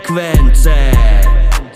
frekvence. 0.00 0.74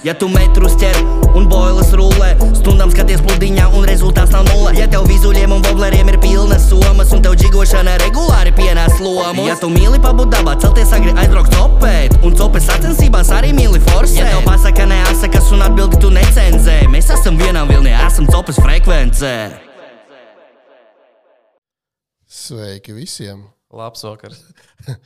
Ja 0.05 0.13
tu 0.15 0.29
metrus 0.29 0.75
ķer 0.77 0.97
un 1.35 1.47
boilas 1.49 1.89
rullē, 1.97 2.35
stundām 2.59 2.91
skaties 2.93 3.23
pludiņā 3.25 3.71
un 3.73 3.87
rezultāts 3.89 4.35
nav 4.35 4.45
nulle. 4.51 4.75
Ja 4.77 4.87
tev 4.91 5.07
vizuļiem 5.09 5.53
un 5.53 5.63
bobleriem 5.65 6.11
ir 6.13 6.19
pilnas 6.21 6.67
somas 6.69 7.13
un 7.17 7.23
tev 7.25 7.37
džigošana 7.41 7.97
regulāri 8.03 8.53
pienāc 8.53 9.01
lomu. 9.01 9.47
Ja 9.49 9.57
tu 9.57 9.71
mīli 9.73 10.01
pabūt 10.05 10.35
dabā, 10.37 10.59
celties 10.61 10.93
agri 10.93 11.15
aizbraukt 11.17 11.57
copēt 11.57 12.19
un 12.21 12.37
copes 12.37 12.69
sacensībās 12.69 13.33
arī 13.33 13.55
mīli 13.57 13.81
forsēt. 13.89 14.21
Ja 14.21 14.31
tev 14.35 14.45
pasaka 14.49 14.89
neasakas 14.93 15.51
un 15.57 15.65
atbildi 15.65 16.01
tu 16.05 16.13
necenzē, 16.13 16.83
mēs 16.93 17.13
esam 17.17 17.41
vienā 17.41 17.65
vilnī, 17.71 17.97
esam 18.05 18.29
copes 18.29 18.61
frekvencē. 18.61 19.35
Sveiki 22.29 22.93
visiem! 22.93 23.47
Labs 23.75 24.05
vakars. 24.05 24.43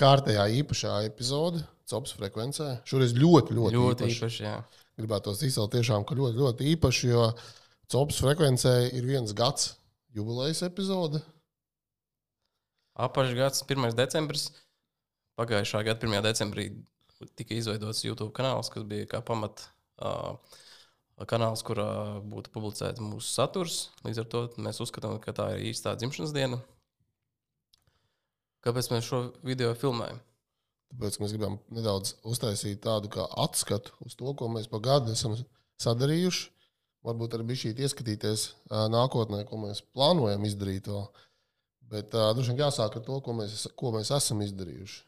Kārtējā 0.00 0.46
īpašā 0.62 1.02
epizode 1.06 1.60
Copas 1.88 2.12
frekvencē. 2.18 2.68
Šoreiz 2.88 3.14
ļoti, 3.16 3.56
ļoti, 3.56 3.74
Ļoti 3.78 4.04
īpaši. 4.04 4.18
īpaši. 4.18 4.44
Jā. 4.44 4.56
Gribētu 4.98 5.30
tos 5.30 5.42
izcelt 5.46 5.72
tiešām, 5.72 6.04
ka 6.04 6.16
ļoti, 6.18 6.36
ļoti 6.42 6.68
īpaši, 6.74 7.10
jo 7.14 7.24
Copas 7.88 8.20
frekvencē 8.20 8.74
ir 8.98 9.06
viens 9.08 9.32
gads 9.32 9.70
jubilejas 10.16 10.60
epizode. 10.66 11.22
Apaļš 12.98 13.34
gads, 13.38 13.62
1. 13.64 13.94
decembris. 13.96 14.48
Pagājušā 15.38 15.84
gada 15.86 16.02
1. 16.02 16.18
decembrī 16.26 16.68
tika 17.38 17.54
izveidots 17.54 18.02
YouTube 18.04 18.32
kanāls, 18.34 18.70
kas 18.74 18.82
bija 18.86 19.06
kā 19.10 19.20
pamat 19.24 19.62
uh, 20.02 20.34
kanāls, 21.30 21.62
kurā 21.66 21.86
būtu 22.26 22.50
publicēts 22.54 23.02
mūsu 23.02 23.30
saturs. 23.30 23.78
Līdz 24.06 24.24
ar 24.24 24.28
to 24.34 24.42
mēs 24.66 24.82
uzskatām, 24.82 25.16
ka 25.22 25.34
tā 25.34 25.52
ir 25.56 25.70
īstā 25.70 25.94
dzimšanas 25.98 26.34
diena. 26.34 26.58
Kāpēc 28.66 28.90
mēs 28.90 29.06
šo 29.06 29.22
video 29.46 29.70
filmējam? 29.78 30.18
Tāpēc 30.88 31.18
mēs 31.20 31.34
gribam 31.34 31.58
nedaudz 31.74 32.14
uztaisīt 32.26 32.80
tādu 32.84 33.10
kā 33.12 33.26
atskatu 33.44 33.92
uz 34.06 34.16
to, 34.18 34.30
ko 34.38 34.48
mēs 34.52 34.70
pa 34.72 34.80
gadu 34.82 35.12
esam 35.12 35.36
sadarījuši. 35.82 36.46
Varbūt 37.06 37.36
arī 37.36 37.44
bija 37.50 37.62
šī 37.62 37.74
ieskatīties 37.86 38.46
nākotnē, 38.92 39.44
ko 39.48 39.60
mēs 39.62 39.84
plānojam 39.94 40.46
izdarīt. 40.48 40.88
Vēl. 40.90 41.04
Bet 41.92 42.10
droši 42.12 42.52
vien 42.52 42.64
jāsāk 42.64 42.98
ar 42.98 43.04
to, 43.04 43.20
ko 43.24 43.36
mēs, 43.36 43.68
ko 43.78 43.92
mēs 43.94 44.10
esam 44.16 44.42
izdarījuši. 44.44 44.98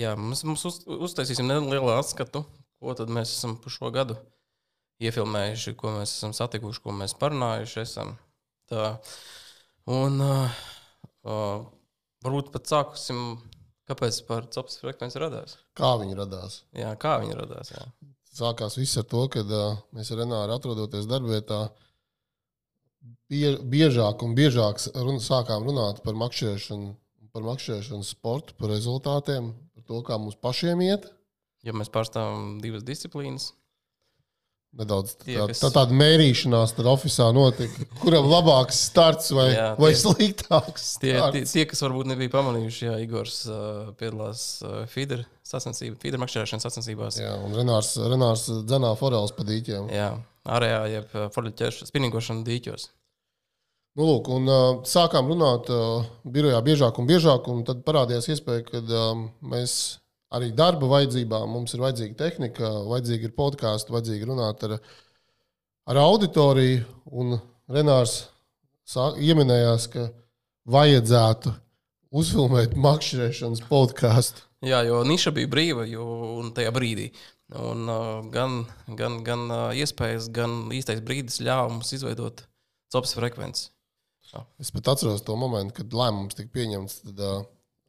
Jā, 0.00 0.14
mēs, 0.20 0.42
mēs 0.48 0.64
uz, 0.68 0.80
uztaisīsim 1.08 1.48
nelielu 1.48 1.92
atskatu, 1.94 2.42
ko 2.80 2.96
mēs 3.08 3.34
esam 3.36 3.56
par 3.60 3.72
šo 3.72 3.90
gadu 3.94 4.16
iefilmējuši, 5.02 5.74
ko 5.78 5.92
mēs 5.98 6.14
esam 6.18 6.34
satikuši, 6.36 6.82
ko 6.84 6.94
mēs 6.96 7.16
parunājuši. 7.20 7.82
Esam. 7.84 8.14
Tā. 8.70 8.96
Un 9.92 10.18
uh, 10.24 10.60
uh, 11.28 11.66
varbūt 12.26 12.50
pat 12.54 12.72
sāksim, 12.72 13.36
kāpēc 13.90 14.20
par 14.28 14.46
copas 14.54 14.78
frekvenci 14.82 15.22
radās. 15.22 15.56
Kā 15.78 15.94
viņi 16.00 16.18
radās? 16.18 16.60
Jā, 16.76 16.92
kā 17.00 17.16
viņi 17.22 17.38
radās. 17.38 17.72
Jā. 17.74 17.84
Sākās 18.36 18.76
viss 18.76 18.98
ar 19.00 19.06
to, 19.08 19.24
ka 19.32 19.42
uh, 19.46 19.78
mēs 19.96 20.12
ar 20.12 20.20
Renāru 20.20 20.56
atrodoties 20.56 21.08
darbvietā, 21.08 21.62
bie, 23.32 23.56
biežāk 23.62 24.24
un 24.26 24.34
biežāk 24.36 24.82
run, 24.94 25.20
sākām 25.22 25.64
runāt 25.66 26.02
par 26.04 26.18
makšķerēšanu, 26.20 26.90
par 27.32 27.46
makšķerēšanu 27.46 28.06
sportu, 28.06 28.56
par 28.60 28.74
rezultātiem, 28.74 29.52
par 29.76 29.86
to, 29.88 30.02
kā 30.06 30.18
mums 30.20 30.36
pašiem 30.40 30.82
iet. 30.84 31.08
Jo 31.66 31.74
mēs 31.74 31.90
pārstāvam 31.92 32.58
divas 32.62 32.84
disciplīnas. 32.86 33.50
Nedaudz 34.76 35.14
tā, 35.16 35.24
Tie, 35.24 35.36
tā, 35.38 35.46
kas- 35.48 35.60
tā 35.62 35.68
tāda 35.72 35.94
mērīšanās 35.96 36.74
tur 36.76 36.88
oficiālā 36.90 37.32
notika. 37.32 37.86
Kuram 38.02 38.26
labāks 38.28 38.80
starts 38.90 39.30
vai, 39.32 39.46
Jā, 39.54 39.68
vai 39.80 39.92
tie- 39.94 40.00
sliktāks? 40.02 40.98
Tie, 41.00 41.14
tie, 41.32 41.44
tie, 41.48 41.64
kas 41.70 41.80
varbūt 41.86 42.10
nebija 42.10 42.28
pamanījuši, 42.34 42.82
jā, 42.90 42.96
Igors 43.06 43.38
uh, 43.48 43.92
piedalās 43.96 44.42
uh, 44.66 44.82
Fidera 44.92 45.24
sacensībās, 45.46 45.96
Fidera 46.02 46.20
makšķerēšanas 46.26 46.66
sacensībās. 46.68 47.20
Jā, 47.22 47.32
un 47.46 47.56
Renārs, 47.56 47.94
Renārs 47.96 48.44
dzenā 48.68 48.92
forels 49.00 49.32
pa 49.32 49.46
dīķiem. 49.48 49.88
Jā, 49.96 50.10
ārējā, 50.44 50.82
jeb 50.98 51.16
forļķeršana, 51.38 51.88
spinningošana 51.88 52.44
dīķos. 52.44 52.90
Nu, 53.96 54.04
lūk, 54.10 54.28
un, 54.28 54.44
uh, 54.52 54.82
sākām 54.84 55.30
runāt 55.32 55.70
uh, 55.72 56.04
birojā 56.28 56.60
biežāk 56.66 56.98
un 57.00 57.06
biežāk, 57.08 57.48
un 57.48 57.64
tad 57.64 57.80
parādījās 57.86 58.28
iespēja, 58.34 58.66
ka 58.68 58.82
um, 58.92 59.30
mēs 59.40 59.96
arī 60.34 60.52
darba 60.56 60.88
vajadzībām 60.90 61.52
mums 61.52 61.74
ir 61.74 61.84
vajadzīga 61.84 62.18
tehnika, 62.22 62.70
vajadzīga 62.90 63.28
ir 63.28 63.36
podkāstu, 63.36 63.94
vajadzīga 63.94 64.30
runāt 64.30 64.64
ar, 64.66 64.78
ar 65.90 66.02
auditoriju. 66.02 66.86
Un 67.16 67.38
Renārs 67.70 68.16
sā, 68.86 69.12
ieminējās, 69.18 69.88
ka 69.90 70.08
vajadzētu 70.70 71.52
uzfilmēt 72.16 72.76
makšķerēšanas 72.78 73.64
podkāstu. 73.70 74.44
Jā, 74.66 74.80
jo 74.86 75.02
niša 75.06 75.32
bija 75.36 75.50
brīva 75.50 75.86
jo, 75.90 76.06
un 76.40 76.52
tajā 76.56 76.72
brīdī. 76.74 77.10
Un, 77.54 77.86
uh, 77.86 78.24
gan 78.34 78.64
gan, 78.98 79.20
gan 79.26 79.46
uh, 79.50 79.64
iespējas, 79.78 80.30
gan 80.34 80.64
īstais 80.74 81.02
brīdis 81.06 81.38
ļāva 81.46 81.68
mums 81.70 81.92
izveidot 81.94 82.42
copas 82.90 83.14
frekvenci. 83.18 83.68
Es 84.60 84.72
pat 84.74 84.90
atceros 84.92 85.22
to 85.24 85.36
momentu, 85.38 85.78
kad 85.78 85.94
lēmums 85.96 86.36
tika 86.36 86.50
pieņemts. 86.56 86.98
Tad, 87.06 87.22
uh, 87.22 87.44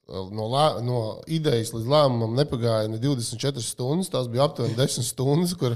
no, 0.07 0.47
lē, 0.53 0.65
no 0.85 0.99
idejas 1.27 1.73
līdz 1.75 1.89
lēmumam 1.91 2.37
nepagāja 2.37 2.91
ne 2.91 2.99
24 3.01 3.63
stundas. 3.63 4.11
Tās 4.13 4.29
bija 4.31 4.47
aptuveni 4.47 4.77
10 4.77 5.07
stundas, 5.07 5.55
kur 5.59 5.75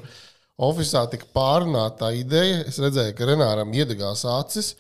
oficiālā 0.62 1.12
tika 1.12 1.28
pārunāta 1.36 2.06
tā 2.06 2.14
ideja. 2.20 2.64
Es 2.70 2.80
redzēju, 2.82 3.18
ka 3.18 3.28
Renāram 3.30 3.74
iedegās 3.76 4.24
acis. 4.38 4.74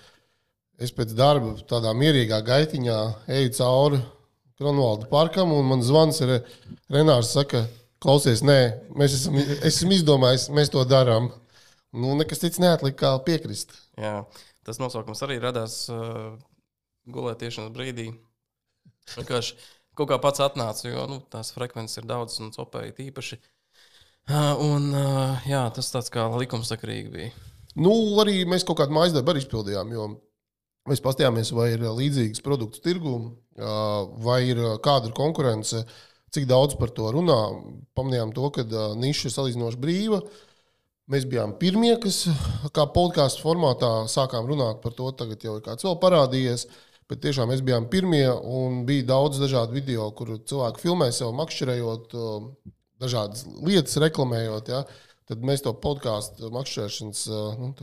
Es 0.81 0.94
pēc 0.95 1.13
darba 1.17 1.53
tādā 1.69 1.91
mierīgā 1.97 2.41
gaitiņā 2.47 3.01
eju 3.38 3.53
cauri 3.59 4.01
Kronvalda 4.62 5.07
parkam, 5.09 5.53
un 5.53 5.66
man 5.66 5.83
zvans 5.85 6.22
ir 6.22 6.39
Renārs. 6.94 7.33
Saka, 7.33 7.66
Klausies, 8.01 8.41
nē, 8.41 8.57
mēs 8.97 9.13
esam, 9.13 9.35
es 9.38 9.75
esmu 9.75 9.94
izdomājis, 9.94 10.47
mēs 10.57 10.72
to 10.73 10.81
darām. 10.89 11.28
Nu, 11.94 12.16
nekas 12.18 12.41
cits 12.41 12.57
neatlika 12.62 12.97
kā 12.97 13.12
piekrist. 13.28 13.75
Jā, 14.00 14.23
tas 14.66 14.79
nosaukums 14.81 15.22
arī 15.28 15.38
radās 15.44 15.83
uh, 15.94 16.31
gulētiešanas 17.13 17.69
brīdī. 17.75 18.07
Vienkārši 19.17 19.56
kaut 19.97 20.09
kā 20.12 20.17
pats 20.23 20.44
atnāca, 20.44 20.88
jo 20.89 21.06
nu, 21.09 21.22
tās 21.31 21.53
frekvences 21.56 22.01
ir 22.01 22.09
daudz 22.09 22.39
un 22.44 22.53
copēji 22.56 23.09
īpaši. 23.09 23.39
Uh, 24.29 24.53
un, 24.62 24.91
uh, 24.94 25.47
jā, 25.50 25.63
tas 25.75 25.89
tāds 25.91 26.12
kā 26.13 26.28
likumsakrīgi 26.35 27.09
bija. 27.12 27.31
Nu, 27.79 27.94
arī 28.22 28.44
mēs 28.50 28.66
kaut 28.67 28.81
kādu 28.81 28.95
mājas 28.95 29.16
darbu 29.16 29.38
izpildījām, 29.39 29.91
jo 29.95 30.07
mēs 30.89 31.01
paskatījāmies, 31.03 31.53
vai 31.56 31.72
ir 31.75 31.85
līdzīgas 31.88 32.44
produktu 32.44 32.81
tirgu, 32.84 33.16
vai 34.25 34.39
ir 34.50 34.62
kāda 34.84 35.09
ir 35.09 35.16
konkurence, 35.16 35.83
cik 36.33 36.47
daudz 36.50 36.78
par 36.79 36.91
to 36.95 37.12
runā. 37.16 37.39
Pamanījām 37.97 38.33
to, 38.35 38.50
ka 38.56 38.66
niša 39.00 39.29
ir 39.29 39.35
salīdzinoši 39.35 39.81
brīva. 39.81 40.22
Mēs 41.12 41.25
bijām 41.28 41.57
pirmie, 41.59 41.94
kas 42.00 42.23
kā 42.75 42.85
podkāstu 42.95 43.44
formātā 43.44 43.91
sākām 44.12 44.47
runāt 44.47 44.79
par 44.83 44.95
to. 44.95 45.09
Tagad 45.18 45.44
jau 45.44 45.57
ir 45.59 45.66
kāds 45.66 45.85
vēl 45.88 45.97
parādījies. 46.01 46.68
Bet 47.12 47.20
tiešām 47.26 47.50
mēs 47.52 47.64
bijām 47.68 47.90
pirmie 47.92 48.26
un 48.32 48.86
bija 48.88 49.10
daudz 49.10 49.42
dažādu 49.42 49.76
video, 49.76 50.06
kur 50.16 50.38
cilvēki 50.48 50.80
filmē 50.86 51.10
sev 51.12 51.34
makšķerējot, 51.36 52.14
ā, 52.16 52.36
dažādas 53.04 53.44
lietas 53.60 54.00
reklamējot. 54.00 54.72
Ja? 54.72 54.86
Tad 55.28 55.44
mēs 55.48 55.66
to 55.66 55.74
podkāstu 55.84 56.54
makšķerēšanas 56.56 57.26
ā, 57.28 57.42
nu, 57.60 57.74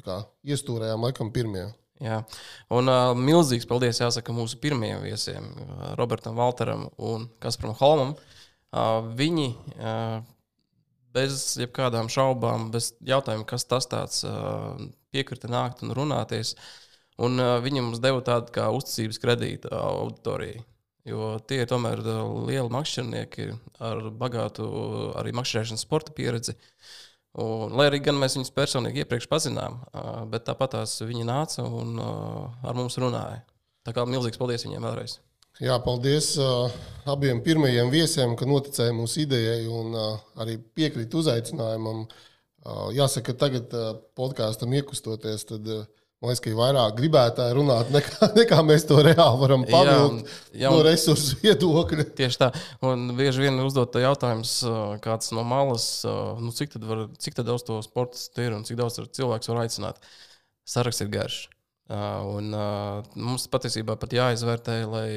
iestūrējām 0.48 1.04
laikam 1.04 1.32
pirmie. 1.34 1.66
Jā. 2.02 2.22
Un 2.74 2.88
uh, 2.88 3.12
milzīgs 3.18 3.66
paldies 3.68 3.98
jāsaka 3.98 4.34
mūsu 4.34 4.60
pirmajiem 4.62 5.02
viesiem, 5.02 5.46
uh, 5.50 5.92
Robertam 5.98 6.38
Valteram 6.38 6.86
un 6.96 7.26
Kasparam 7.42 7.74
Holmam. 7.80 8.12
Uh, 8.68 9.00
viņi 9.18 9.48
uh, 9.76 10.20
bez 11.16 11.56
jebkādām 11.58 12.10
šaubām, 12.12 12.68
bez 12.74 12.92
jautājuma, 13.04 13.46
kas 13.48 13.66
tas 13.66 13.88
tāds, 13.90 14.22
uh, 14.28 14.78
piekrita 15.12 15.50
nākt 15.50 15.82
un 15.82 15.94
runāties. 15.96 16.54
Un 17.24 17.42
uh, 17.42 17.56
viņi 17.62 17.82
mums 17.82 18.02
deva 18.02 18.22
tādu 18.22 18.52
kā 18.54 18.68
uzticības 18.74 19.18
kredītu 19.22 19.70
uh, 19.72 19.78
auditorijai. 20.04 20.62
Jo 21.08 21.36
tie 21.48 21.62
ir 21.62 21.70
tomēr 21.70 22.02
uh, 22.04 22.22
lieli 22.46 22.70
makšķernieki 22.70 23.50
ar 23.82 24.08
bagātu 24.20 24.66
uh, 24.68 24.96
arī 25.18 25.32
makšķerēšanas 25.34 25.84
sporta 25.86 26.14
pieredzi. 26.14 26.54
Un, 27.38 27.74
lai 27.76 27.86
arī 27.88 28.00
mēs 28.14 28.34
viņus 28.38 28.54
personīgi 28.54 29.04
iepriekš 29.04 29.28
pazinām, 29.30 29.76
ā, 29.92 30.24
bet 30.30 30.46
tāpat 30.48 30.72
tās 30.74 30.96
viņi 31.04 31.26
nāca 31.28 31.62
un 31.62 31.98
ā, 32.02 32.12
ar 32.66 32.74
mums 32.74 32.96
runāja. 32.98 33.42
Tā 33.86 33.94
kā 33.94 34.02
milzīgs 34.08 34.40
paldies 34.40 34.64
viņiem 34.66 34.86
vēlreiz. 34.88 35.18
Jā, 35.62 35.76
paldies 35.82 36.32
uh, 36.38 36.72
abiem 37.10 37.42
pirmajiem 37.42 37.90
viesiem, 37.90 38.34
ka 38.38 38.46
noticēja 38.46 38.94
mūsu 38.94 39.24
idejai 39.24 39.66
un 39.66 39.94
uh, 39.94 40.18
arī 40.38 40.56
piekrīt 40.78 41.14
uzaicinājumam. 41.18 42.04
Uh, 42.06 42.88
jāsaka, 42.94 43.32
ka 43.32 43.40
tagad 43.46 43.74
uh, 43.74 43.88
podkāstam 44.18 44.74
iekustoties, 44.78 45.46
tad 45.50 45.66
uh, 45.74 45.86
man 46.18 46.30
liekas, 46.32 46.40
ka 46.42 46.50
ir 46.50 46.56
vairāk 46.58 46.96
gribētāji 46.98 47.54
runāt, 47.58 47.90
nekā, 47.94 48.28
nekā 48.40 48.56
mēs 48.66 48.86
to 48.88 48.96
reāli 49.06 49.42
varam 49.42 49.66
pavilkt 49.68 50.32
Jā, 50.52 50.64
jā, 50.64 50.72
no 50.74 50.80
resursu 50.86 51.36
viedokļa. 51.44 52.08
Tieši 52.18 52.40
tā. 52.42 52.48
Un 52.86 53.12
bieži 53.18 53.44
vien 53.46 53.60
uzdot 53.64 53.92
tā 53.94 54.02
jautājums, 54.02 54.56
kāds 55.04 55.30
no 55.36 55.44
malas, 55.46 55.86
nu, 56.42 56.50
cik, 56.54 56.74
tad 56.74 56.88
var, 56.88 57.06
cik 57.22 57.38
tad 57.38 57.46
daudz 57.50 57.66
to 57.68 57.78
sporta 57.86 58.42
ir 58.42 58.56
un 58.56 58.66
cik 58.66 58.80
daudz 58.80 58.98
var 58.98 59.06
cilvēks 59.20 59.52
var 59.52 59.62
aicināt. 59.66 60.02
Saraksts 60.68 61.06
ir 61.06 61.12
garš. 61.14 61.38
Un, 61.88 62.52
mums 63.16 63.46
patiesībā 63.48 63.94
pat 63.96 64.12
jāizvērtē, 64.12 64.74
lai 64.92 65.08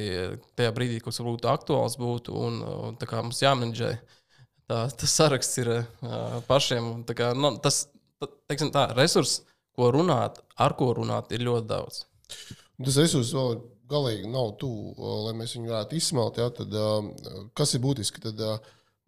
tajā 0.56 0.70
brīdī, 0.72 1.02
kas 1.04 1.20
varbūt 1.20 1.44
aktuāls 1.50 1.98
būtu, 2.00 2.32
un, 2.32 2.62
un 2.88 2.96
tā 2.96 3.04
kā 3.10 3.20
mums 3.20 3.42
jāmenedžē 3.44 3.90
tā, 4.70 4.78
tas 4.88 5.16
saraksts 5.18 5.60
ir 5.60 5.68
pašiem. 6.48 6.94
Kā, 7.12 7.34
nu, 7.36 7.50
tas 7.60 7.82
ta- 8.22 8.30
teiksim, 8.48 8.70
tā, 8.72 8.86
resurs, 8.96 9.42
ko 9.76 9.90
runāt, 9.94 10.40
ar 10.60 10.74
ko 10.78 10.92
runāt, 10.98 11.32
ir 11.32 11.44
ļoti 11.46 11.68
daudz. 11.70 12.02
Tas 12.82 12.98
resurss 12.98 13.34
vēl 13.36 13.60
galīgi 13.92 14.30
nav 14.32 14.54
tuvu, 14.60 14.96
lai 15.26 15.34
mēs 15.36 15.54
viņu 15.56 15.70
varētu 15.70 15.98
izsmelt. 15.98 16.40
Ja, 16.40 16.48
tad, 16.54 16.74
kas 17.58 17.74
ir 17.76 17.82
būtiski? 17.84 18.22
Tad 18.24 18.40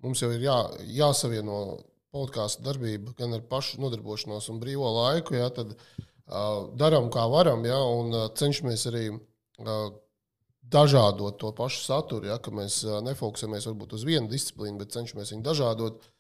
mums 0.04 0.20
jau 0.22 0.30
ir 0.34 0.44
jā, 0.44 0.58
jāsavieno 1.00 1.58
podkāstu 2.14 2.62
darbība 2.62 3.14
gan 3.18 3.34
ar 3.34 3.42
pašu 3.50 3.80
nodarbošanos 3.82 4.50
un 4.52 4.60
brīvo 4.62 4.90
laiku. 5.00 5.38
Ja, 5.40 5.48
tad 5.54 5.72
darām, 6.78 7.10
kā 7.12 7.24
varam, 7.32 7.64
ja, 7.68 7.80
un 7.80 8.14
cenšamies 8.36 8.86
arī 8.92 9.06
dažādot 10.74 11.40
to 11.40 11.50
pašu 11.56 11.82
saturu. 11.84 12.28
Ja, 12.30 12.38
mēs 12.54 12.82
nefokusējamies 13.08 13.68
varbūt 13.72 13.96
uz 13.98 14.04
vienu 14.08 14.30
disciplīnu, 14.30 14.78
bet 14.80 14.94
cenšamies 14.96 15.32
viņu 15.34 15.44
dažādot. 15.48 16.10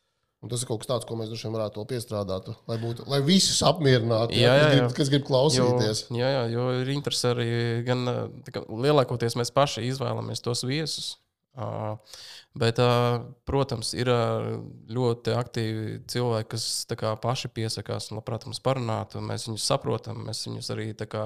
Un 0.44 0.50
tas 0.52 0.60
ir 0.60 0.68
kaut 0.68 0.82
kas 0.82 0.90
tāds, 0.90 1.06
ko 1.08 1.16
mēs 1.16 1.30
droši 1.32 1.46
vien 1.48 1.56
varētu 1.56 1.86
piestrādāt, 1.88 2.50
lai, 2.68 2.76
būtu, 2.82 3.06
lai 3.08 3.22
visus 3.24 3.62
apmierinātu, 3.64 4.36
ja, 4.36 4.52
Jā, 4.52 4.54
jā, 4.54 4.60
kas, 4.60 4.70
jā. 4.74 4.78
grib, 4.84 4.94
kas 5.00 5.12
grib 5.14 5.22
Jo, 5.24 5.28
klausīties. 5.30 6.04
jā, 6.20 6.30
jā, 6.36 6.42
jo 6.52 6.68
ir 6.82 6.90
interesi 6.92 7.28
arī 7.30 7.50
gan 7.86 8.04
lielākoties 8.68 9.38
mēs 9.40 9.54
paši 9.56 9.86
izvēlamies 9.88 10.44
tos 10.44 10.66
viesus. 10.68 11.14
Uh, 11.54 11.94
bet, 12.58 12.80
uh, 12.82 13.20
protams, 13.46 13.92
ir 13.94 14.08
uh, 14.10 14.56
ļoti 14.90 15.36
aktīvi 15.38 16.00
cilvēki, 16.10 16.48
kas 16.50 16.64
kā, 16.98 17.12
paši 17.22 17.46
piesakās 17.54 18.10
un 18.10 18.18
labprāt 18.18 18.42
mums 18.48 18.58
parunātu. 18.64 19.22
Mēs 19.22 19.46
viņus 19.46 19.68
saprotam, 19.70 20.24
mēs 20.26 20.42
viņus 20.48 20.72
arī 20.74 20.88
kā, 21.06 21.22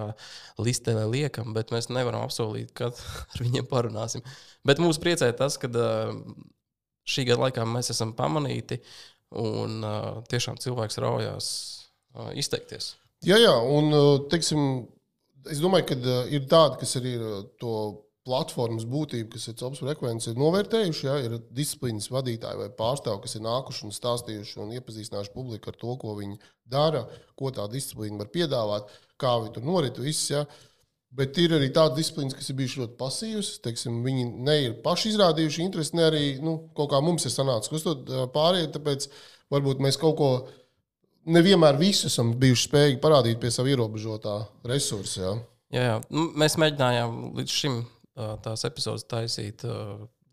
listē 0.61 0.99
liekam, 1.09 1.55
bet 1.57 1.73
mēs 1.73 1.89
nevaram 1.89 2.27
apsolīt, 2.27 2.75
kad 2.77 3.01
ar 3.33 3.41
viņiem 3.41 3.71
parunāsim. 3.73 4.23
Bet 4.69 4.85
mūs 4.85 5.01
priecē 5.01 5.33
tas, 5.33 5.57
ka 5.57 5.73
šī 7.09 7.27
gada 7.31 7.47
laikā 7.47 7.65
mēs 7.69 7.93
esam 7.95 8.15
pamanīti 8.19 8.81
un 9.39 9.83
uh, 9.85 10.21
tiešām 10.31 10.61
cilvēks 10.61 11.01
raujās 11.05 11.49
uh, 12.17 12.31
izteikties. 12.39 12.95
Jā, 13.27 13.39
jā, 13.43 13.55
un 13.75 13.91
uh, 13.93 14.11
teiksim, 14.31 14.85
es 15.51 15.63
domāju, 15.63 15.91
ka 15.91 15.99
uh, 15.99 16.21
ir 16.33 16.47
tādi, 16.51 16.79
kas 16.85 16.95
arī 17.01 17.17
uh, 17.19 17.41
to 17.61 17.75
platformas 18.29 18.85
būtību, 18.89 19.31
kas 19.33 19.49
ir 19.49 19.57
caurspīdīgi 19.59 19.89
frekvences, 19.89 20.33
ir 20.33 20.41
novērtējuši. 20.41 21.05
Ja, 21.07 21.17
ir 21.25 21.37
disciplīnas 21.57 22.11
vadītāji 22.13 22.61
vai 22.61 22.69
pārstāvji, 22.79 23.23
kas 23.25 23.37
ir 23.39 23.45
nākuši 23.47 23.87
un 23.89 23.95
stāstījuši 23.97 24.61
un 24.65 24.75
iepazīstinājuši 24.79 25.35
publiku 25.35 25.73
ar 25.73 25.79
to, 25.81 25.95
ko 26.03 26.17
viņi 26.19 26.37
dara, 26.69 27.07
ko 27.39 27.53
tā 27.57 27.65
disciplīna 27.73 28.21
var 28.21 28.33
piedāvāt, 28.35 28.93
kā 29.21 29.35
viņi 29.41 29.55
tur 29.57 29.69
norit. 29.69 30.01
Viss, 30.05 30.29
ja. 30.35 30.45
Bet 31.17 31.39
ir 31.41 31.55
arī 31.57 31.71
tādas 31.73 31.97
disciplīnas, 31.97 32.37
kas 32.37 32.51
ir 32.51 32.59
bijušas 32.59 32.81
ļoti 32.83 32.97
pasīvas. 33.01 33.51
Teiksim, 33.65 34.03
viņi 34.05 34.27
ne 34.45 34.57
ir 34.67 34.75
paši 34.85 35.15
izrādījuši 35.15 35.65
interesi, 35.65 35.97
ne 35.97 36.05
arī 36.05 36.25
nu, 36.45 36.59
kaut 36.77 36.93
kā 36.93 37.01
mums 37.05 37.25
ir 37.25 37.33
sanācis 37.33 37.73
kustot 37.73 38.11
pārējie. 38.35 38.69
Tāpēc 38.77 39.09
varbūt 39.55 39.81
mēs 39.85 39.97
kaut 40.01 40.19
ko 40.21 40.31
nevienmēr 41.33 41.81
visu 41.81 42.11
esam 42.11 42.35
bijuši 42.41 42.69
spējīgi 42.69 43.01
parādīt 43.03 43.41
pie 43.41 43.51
sava 43.55 43.73
ierobežotā 43.73 44.37
resursa. 44.69 45.23
Ja. 45.25 45.33
Jā, 45.69 45.83
jā. 45.85 45.97
Nu, 46.13 46.29
mēs 46.39 46.57
mēģinājām 46.61 47.19
līdz 47.41 47.57
šim 47.57 47.81
tās 48.45 48.65
epizodes 48.69 49.05
taisīt 49.09 49.65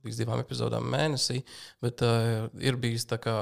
līdz 0.05 0.21
divām 0.21 0.41
epizodēm 0.41 0.85
mēnesī, 0.91 1.41
bet 1.83 2.03
uh, 2.05 2.45
ir 2.61 2.79
bijis 2.81 3.07
tā 3.09 3.21
kā. 3.21 3.35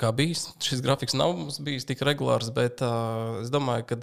Kā 0.00 0.08
bijis, 0.16 0.46
šis 0.64 0.80
grafiks 0.82 1.12
nav 1.14 1.34
bijis 1.62 1.84
tik 1.86 2.00
regulārs, 2.08 2.48
bet 2.56 2.80
uh, 2.82 3.42
es 3.42 3.50
domāju, 3.52 3.84
ka 3.90 3.98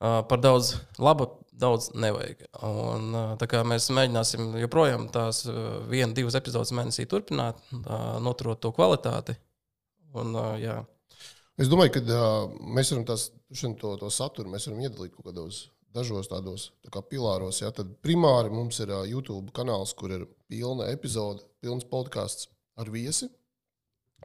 par 0.00 0.42
daudz 0.42 0.74
laba 0.98 1.30
daudz 1.54 1.92
nevajag. 1.94 2.40
Un, 2.66 3.12
mēs 3.70 3.86
mēģināsim 3.94 4.56
joprojām 4.64 5.06
tās 5.14 5.44
vienu, 5.90 6.10
divas 6.16 6.34
epizodes 6.34 6.74
mēnesī 6.74 7.06
turpināt, 7.06 7.60
noturot 8.24 8.58
to 8.60 8.72
kvalitāti. 8.74 9.36
Un, 10.18 10.34
jā, 10.58 10.80
Es 11.54 11.68
domāju, 11.70 11.92
ka 11.94 12.18
mēs 12.74 12.88
varam 12.90 13.04
tās, 13.06 13.28
to, 13.78 13.92
to 14.00 14.08
saturu 14.10 14.50
iedalīt 14.82 15.12
kaut 15.14 15.28
kādos 15.28 15.60
dažos 15.94 16.26
tādos 16.26 16.64
tā 16.90 17.02
pilāros. 17.06 17.60
Ja? 17.62 17.70
Tad 17.74 17.92
primāri 18.02 18.50
mums 18.50 18.80
ir 18.82 18.90
YouTube 19.06 19.54
kanāls, 19.54 19.94
kur 19.94 20.10
ir 20.16 20.24
pilna 20.50 20.88
epizode, 20.90 21.44
pilns 21.62 21.86
podkāsts 21.86 22.48
ar 22.74 22.90
viesi, 22.90 23.28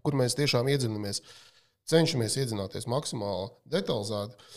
kur 0.02 0.18
mēs 0.18 0.38
tiešām 0.40 0.72
iedzinamies, 0.74 1.22
cenšamies 1.90 2.40
iedzināties 2.42 2.90
maksimāli 2.90 3.52
detalizēti. 3.78 4.50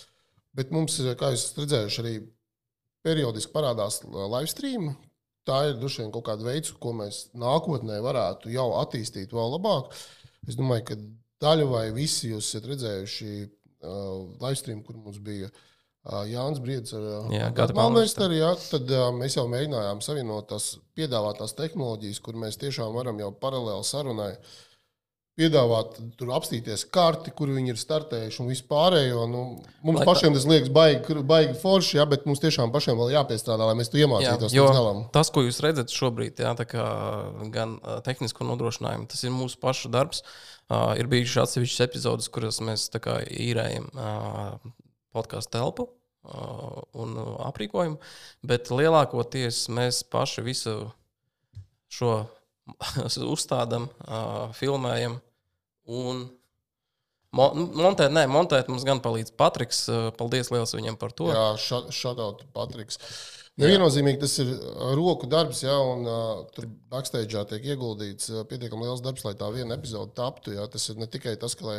Bet 0.56 0.72
mums 0.75 0.99
kā 1.19 1.32
jūs 1.32 1.46
redzējuši, 1.56 2.02
arī 2.02 2.14
periodiski 3.06 3.52
parādās 3.54 4.02
live 4.04 4.50
stream. 4.50 4.93
Tā 5.49 5.58
ir 5.70 5.78
droši 5.81 6.04
vien 6.04 6.12
kaut 6.14 6.28
kāda 6.28 6.46
veids, 6.46 6.70
ko 6.78 6.93
mēs 6.94 7.25
nākotnē 7.34 7.99
varētu 8.04 8.52
jau 8.52 8.69
attīstīt 8.78 9.32
vēl 9.34 9.56
labāk. 9.56 9.90
Es 10.46 10.58
domāju, 10.58 10.84
ka 10.93 10.99
daļa 11.43 11.66
vai 11.70 11.84
visi 11.96 12.31
jūs 12.31 12.52
esat 12.52 12.69
redzējuši 12.70 13.31
uh, 13.43 14.28
live 14.44 14.58
stream, 14.60 14.84
kur 14.87 15.00
mums 15.00 15.19
bija 15.25 15.49
uh, 15.50 16.22
Jānis 16.31 16.62
Briedis 16.62 16.94
ar 16.94 17.08
uh, 17.08 17.34
gada 17.56 17.75
Malmēsteri. 17.75 18.38
Jā, 18.38 18.52
tad 18.69 18.93
uh, 18.94 19.08
mēs 19.16 19.38
jau 19.38 19.49
mēģinājām 19.50 20.02
savienot 20.04 20.50
tās 20.52 20.76
piedāvātās 20.99 21.56
tehnoloģijas, 21.58 22.22
kur 22.22 22.38
mēs 22.38 22.60
tiešām 22.62 22.94
varam 22.94 23.19
jau 23.22 23.32
paralēli 23.43 23.88
sarunai 23.88 24.32
piedāvāt, 25.38 25.96
tur 26.20 26.32
apstīties 26.37 26.84
karti, 26.93 27.32
kur 27.37 27.50
viņi 27.52 27.73
ir 27.73 27.79
startējuši 27.81 28.40
un 28.43 28.50
vispārējo. 28.52 29.23
Nu, 29.31 29.43
mums 29.84 30.02
Lai 30.02 30.06
pašiem 30.11 30.34
tas 30.37 30.44
liekas 30.49 30.69
baigi, 30.75 31.17
baigi 31.29 31.55
forši, 31.61 31.96
jā, 31.99 32.06
bet 32.11 32.26
mums 32.29 32.43
tiešām 32.43 32.73
pašiem 32.75 32.99
vēl 33.00 33.14
jāpiestrādā, 33.14 33.69
lai 33.69 33.76
mēs 33.79 33.88
to 33.93 34.00
iemācītos 34.02 34.52
jo 34.52 34.67
līdz 34.69 34.76
galam. 34.76 35.00
tas, 35.14 35.32
ko 35.32 35.44
jūs 35.46 35.62
redzat 35.64 35.94
šobrīd, 35.94 36.43
jā, 36.44 36.52
tā 36.58 36.67
kā 36.69 36.84
gan 37.55 37.79
tehnisko 38.05 38.46
nodrošinājumu, 38.50 39.08
tas 39.12 39.25
ir 39.25 39.32
mūsu 39.34 39.61
pašu 39.62 39.93
darbs. 39.93 40.20
Uh, 40.73 40.93
ir 41.00 41.08
bijušas 41.11 41.49
atsevišķas 41.49 41.85
epizodes, 41.85 42.28
kuras 42.32 42.61
mēs 42.64 42.87
kā 43.02 43.19
īrējam 43.28 43.88
uh, 43.93 44.55
podkāstu 45.17 45.56
telpu 45.56 45.88
uh, 45.88 46.85
un 46.96 47.17
aprīkojumu, 47.49 47.99
bet 48.46 48.70
lielākoties 48.73 49.67
mēs 49.73 50.05
paši 50.12 50.44
visu 50.46 50.76
šo 51.93 52.14
uzstādām, 53.35 53.88
filmējam 54.59 55.19
un 55.91 56.25
nu, 57.32 57.69
montēt, 57.81 58.12
nē, 58.12 58.26
montēt 58.31 58.69
mums 58.70 58.85
gan 58.87 59.00
palīdz 59.03 59.32
Patriks. 59.41 59.87
Paldies 60.19 60.53
liels 60.53 60.75
viņam 60.76 60.99
par 61.00 61.14
to. 61.17 61.31
Jā, 61.32 61.47
šādi 61.59 62.50
Patriks. 62.53 63.00
Neviennozīmīgi 63.61 64.23
tas 64.23 64.38
ir 64.41 64.53
roku 64.97 65.28
darbs, 65.28 65.59
jā, 65.61 65.75
un 65.76 66.07
uh, 66.09 66.45
tur 66.57 66.71
backstage 66.92 67.42
tiek 67.50 67.66
ieguldīts 67.75 68.31
uh, 68.33 68.47
pietiekami 68.49 68.87
liels 68.87 69.02
darbs, 69.04 69.26
lai 69.26 69.35
tā 69.37 69.50
viena 69.52 69.76
epizode 69.76 70.14
taptu. 70.16 70.54
Jā. 70.57 70.64
Tas 70.73 70.88
ir 70.88 71.00
ne 71.00 71.09
tikai 71.11 71.35
tas, 71.40 71.57
ka 71.59 71.66
lai 71.69 71.76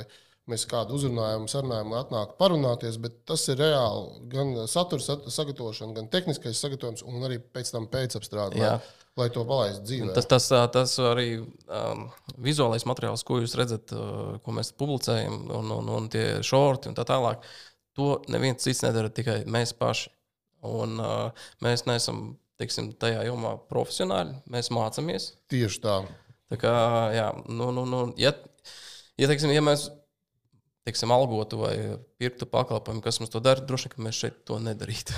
mēs 0.51 0.67
kādu 0.69 0.99
uzrunājam, 0.99 1.47
sarunājam, 1.49 1.95
lai 1.95 2.03
atnāk 2.03 2.35
parunāties, 2.37 2.99
bet 3.01 3.15
tas 3.29 3.47
ir 3.49 3.57
reāli 3.63 4.27
gan 4.29 4.53
satura 4.69 5.01
sat- 5.01 5.25
sagatavošana, 5.33 5.95
gan 5.97 6.11
tehniskais 6.13 6.61
sagatavojums, 6.61 7.05
un 7.09 7.25
arī 7.25 7.39
pēc 7.41 7.71
tam 7.73 7.87
pēcapstrāde, 7.89 8.59
lai, 9.19 9.29
to 9.33 9.43
palaistu 9.47 9.85
dzīvē. 9.89 10.13
Tas, 10.15 10.27
tas, 10.29 10.47
tas 10.73 10.95
arī 11.11 11.27
um, 11.41 12.07
vizuālais 12.43 12.85
materiāls, 12.89 13.25
ko 13.27 13.41
jūs 13.41 13.57
redzat, 13.59 13.93
uh, 13.95 14.37
ko 14.43 14.55
mēs 14.57 14.73
publicējam, 14.79 15.45
un, 15.53 15.71
un, 15.77 15.91
un 15.97 16.09
tie 16.13 16.27
šorti 16.45 16.91
un 16.91 16.97
tā 16.97 17.05
tālāk, 17.09 17.45
to 17.97 18.17
neviens 18.33 18.63
cits 18.65 18.83
nedara, 18.85 19.13
tikai 19.13 19.43
mēs 19.49 19.75
paši. 19.77 20.11
Un, 20.63 20.95
uh, 21.03 21.47
mēs 21.65 21.83
neesam 21.89 22.37
teiksim, 22.61 22.91
tajā 22.99 23.25
jomā 23.27 23.55
profesionāļi, 23.71 24.37
mēs 24.53 24.71
mācāmies. 24.73 25.31
Tieši 25.51 25.81
tā. 25.83 25.97
Tā 26.51 26.59
kā, 26.61 26.73
jā, 27.15 27.27
nu, 27.49 27.71
nu, 27.75 27.85
nu, 27.89 28.03
ja, 28.19 28.33
ja, 29.17 29.29
teiksim, 29.29 29.51
ja 29.55 29.63
mēs 29.65 29.87
teiksim, 30.83 31.11
algotu 31.15 31.61
vai 31.61 31.73
pirktu 32.19 32.47
pakalpojumu, 32.51 33.01
kas 33.03 33.21
mums 33.21 33.31
to 33.31 33.39
dara, 33.43 33.63
droši 33.63 33.93
vien 33.93 34.07
mēs 34.09 34.19
šeit 34.19 34.41
to 34.47 34.59
nedarītu. 34.59 35.15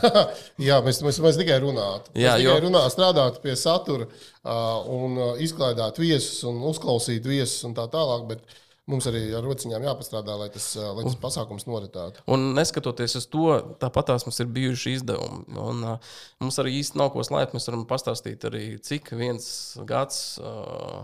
Jā, 0.68 0.78
mēs, 0.86 1.02
mēs, 1.02 1.18
mēs 1.24 1.38
tikai 1.40 1.58
runājam. 1.64 2.06
Jā, 2.14 2.36
mēs 2.36 2.44
jo- 2.44 2.54
tikai 2.54 2.64
runājam, 2.68 2.94
strādājam 2.94 3.42
pie 3.42 3.56
satura 3.58 4.06
uh, 4.06 4.88
un 4.94 5.18
uh, 5.18 5.30
izklaidēt 5.42 5.98
viesus 6.02 6.44
un 6.46 6.62
uzklausīt 6.70 7.26
viesus 7.26 7.66
un 7.66 7.74
tā 7.78 7.88
tālāk. 7.90 8.28
Bet 8.30 8.58
mums 8.90 9.06
arī 9.10 9.26
ar 9.34 9.44
rociņām 9.46 9.84
jāpastrādā, 9.86 10.34
lai 10.38 10.48
tas, 10.54 10.72
lai 10.78 11.04
tas 11.06 11.18
pasākums 11.22 11.66
noritētu. 11.68 12.24
Un 12.30 12.52
neskatoties 12.56 13.18
uz 13.20 13.26
to, 13.30 13.52
tāpat 13.82 14.12
tās 14.12 14.26
mums 14.26 14.38
ir 14.42 14.50
bijuši 14.50 14.96
izdevumi. 15.00 15.46
Un, 15.58 15.86
uh, 15.96 16.18
mums 16.42 16.62
arī 16.62 16.78
īsti 16.80 17.02
nav 17.02 17.10
ko 17.14 17.26
slēpt. 17.26 17.54
Mēs 17.58 17.66
varam 17.70 17.86
pastāstīt 17.90 18.46
arī, 18.46 18.64
cik 18.78 19.10
viens 19.18 19.50
gads. 19.90 20.38
Uh, 20.38 21.02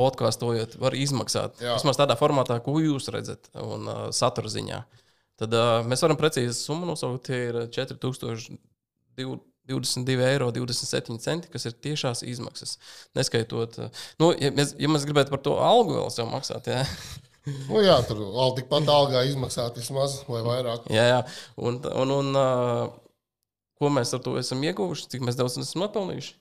Podkāstojot, 0.00 0.72
var 0.82 0.92
izmaksāt. 0.98 1.60
Jā. 1.62 1.72
Vismaz 1.78 1.96
tādā 2.00 2.14
formātā, 2.18 2.54
ko 2.64 2.72
jūs 2.82 3.06
redzat, 3.14 3.42
un 3.62 3.80
uh, 3.86 4.10
satura 4.14 4.48
ziņā. 4.50 4.78
Tad 5.40 5.50
uh, 5.54 5.86
mēs 5.86 6.02
varam 6.02 6.18
precīzi 6.18 6.54
summu 6.58 6.86
nosaukt. 6.88 7.26
Tie 7.28 7.38
ir 7.50 7.54
4022 7.74 10.26
eiro, 10.26 10.46
27 10.54 11.18
centi, 11.22 11.50
kas 11.52 11.62
ir 11.70 11.74
tiešās 11.86 12.18
izmaksas. 12.26 12.70
Neskaitot, 13.18 13.70
uh, 13.82 13.86
nu, 14.22 14.26
ja, 14.34 14.50
mēs, 14.54 14.68
ja 14.82 14.88
mēs 14.90 15.06
gribētu 15.06 15.30
par 15.34 15.42
to 15.46 15.52
algu 15.62 15.92
vēl 16.00 16.10
sev 16.14 16.26
maksāt, 16.32 16.64
jā, 16.74 16.82
Nu, 17.44 17.82
jā, 17.84 17.98
tur 18.08 18.22
vēl 18.32 18.54
tikpat 18.56 18.86
algā 18.88 19.20
izmaksāt 19.28 19.76
vismaz 19.76 20.22
vai 20.28 20.40
vairāk. 20.46 20.86
Jā, 20.92 21.04
jā. 21.10 21.18
Un, 21.60 21.76
un, 21.92 22.12
un 22.14 22.38
uh, 22.40 22.86
ko 23.76 23.90
mēs 23.92 24.14
ar 24.16 24.22
to 24.24 24.38
esam 24.40 24.64
ieguvuši? 24.64 25.10
Cik 25.12 25.26
mēs 25.26 25.36
daudz 25.36 25.58
esam 25.60 25.84
nopelnījuši? 25.84 26.32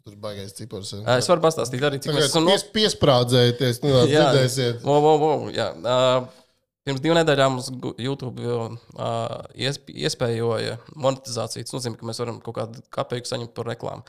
Tur 0.00 0.16
baigais 0.16 0.54
cipars. 0.56 0.94
Ā, 1.04 1.18
Es 1.20 1.28
varu 1.28 1.42
pastāstīt 1.44 1.82
arī, 1.84 1.98
cik 2.00 2.16
esam 2.16 2.46
no... 2.46 2.54
pies, 2.54 2.64
piesprādzēties, 2.72 3.82
nu, 3.84 3.92
dzirdēsiet. 4.08 4.84
Wow, 4.86 5.02
wow, 5.04 5.18
wow, 5.20 5.42
jā. 5.52 5.66
Uh, 5.76 6.46
pirms 6.88 7.02
divām 7.04 7.20
nedēļām 7.20 7.58
mums 7.58 7.68
YouTube 8.00 8.40
uh, 8.48 9.34
iesp 9.60 9.92
iespējoja 9.92 10.78
monetizāciju. 10.96 11.66
Tas 11.68 11.76
nozīmē, 11.76 12.00
ka 12.00 12.08
mēs 12.08 12.22
varam 12.22 12.40
kaut 12.44 12.56
kādu 12.62 12.84
kapeiku 12.96 13.28
saņemt 13.28 13.52
par 13.56 13.68
reklāmu. 13.68 14.06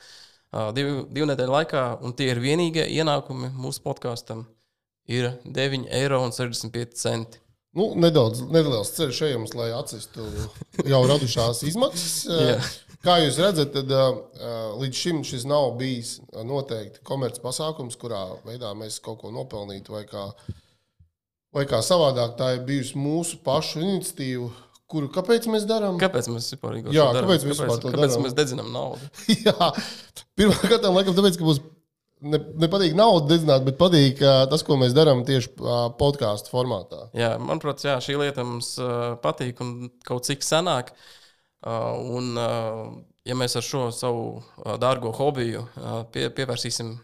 Uh, 0.51 0.71
divu, 0.75 1.05
divu 1.11 1.27
nedēļu 1.29 1.55
laikā, 1.57 1.83
un 2.03 2.15
tie 2.15 2.31
ir 2.31 2.39
vienīgie 2.43 2.87
ienākumi 2.95 3.51
mūsu 3.59 3.83
podkāstam, 3.83 4.45
ir 5.11 5.33
9,65 5.43 5.91
eiro. 5.99 7.27
Nu, 7.71 7.91
nedaudz 7.99 8.41
neliels 8.51 8.91
ceļš 8.97 9.21
ejams, 9.29 9.53
lai 9.55 9.69
atsistu 9.75 10.25
jau 10.91 11.03
radušās 11.07 11.63
izmaksas. 11.67 12.15
Kā 13.01 13.15
jūs 13.17 13.39
redzat, 13.41 13.71
tad 13.73 13.89
uh, 13.97 14.17
līdz 14.77 14.97
šim 14.97 15.21
šis 15.25 15.47
nav 15.49 15.71
bijis 15.79 16.19
uh, 16.21 16.43
noteikti 16.45 17.01
komerces 17.07 17.41
pasākums, 17.41 17.97
kurā 17.97 18.21
veidā 18.45 18.75
mēs 18.77 18.99
kaut 19.01 19.23
ko 19.23 19.31
nopelnītu, 19.33 19.95
vai 19.95 20.03
kā, 20.09 20.27
vai 21.55 21.65
kā 21.69 21.79
savādāk. 21.85 22.35
Tā 22.37 22.51
ir 22.57 22.67
bijusi 22.67 22.99
mūsu 23.01 23.39
pašu 23.45 23.81
iniciatīva, 23.81 24.51
kuru 24.91 25.09
kāpēc 25.15 25.47
mēs 25.49 25.65
darām? 25.69 25.97
Kāpēc 26.01 26.29
mēs 26.29 26.51
vispār 26.53 26.77
to 26.77 26.93
darām? 26.93 27.15
kāpēc 27.17 27.45
mēs 27.47 27.61
vispār 27.63 27.81
to 27.81 27.93
kāpēc 27.95 28.13
darām? 28.13 28.25
mēs 28.27 28.35
dedzinām 28.37 28.69
naudu? 28.75 29.09
Jā, 29.47 29.71
pirmkārt, 30.37 30.85
laikam, 30.85 31.17
tāpēc, 31.17 31.39
ka 31.39 31.47
mums 31.47 31.61
ne, 32.21 32.41
nepatīk 32.65 32.93
naudu 32.99 33.31
dedzināt, 33.31 33.65
bet 33.65 33.79
patīk 33.81 34.21
uh, 34.21 34.43
tas, 34.51 34.61
ko 34.67 34.77
mēs 34.77 34.93
darām 34.93 35.23
tieši 35.25 35.55
uh, 35.55 35.87
podkāstu 35.97 36.53
formātā. 36.53 37.07
Jā, 37.17 37.33
manuprāt, 37.41 37.81
jā, 37.87 37.97
šī 38.05 38.19
lieta 38.21 38.45
mums 38.45 38.75
uh, 38.77 39.17
patīk 39.25 39.65
un 39.65 39.89
kaut 40.05 40.29
cik 40.29 40.45
senāk. 40.45 40.93
Uh, 40.93 41.17
un, 41.61 42.31
uh, 42.37 42.93
ja 43.27 43.35
mēs 43.37 43.55
ar 43.59 43.65
šo 43.65 43.87
savu 43.93 44.23
uh, 44.39 44.75
dārgo 44.81 45.11
hobiju 45.13 45.65
uh, 45.67 46.01
pie, 46.13 46.29
pievērsīsim 46.33 46.95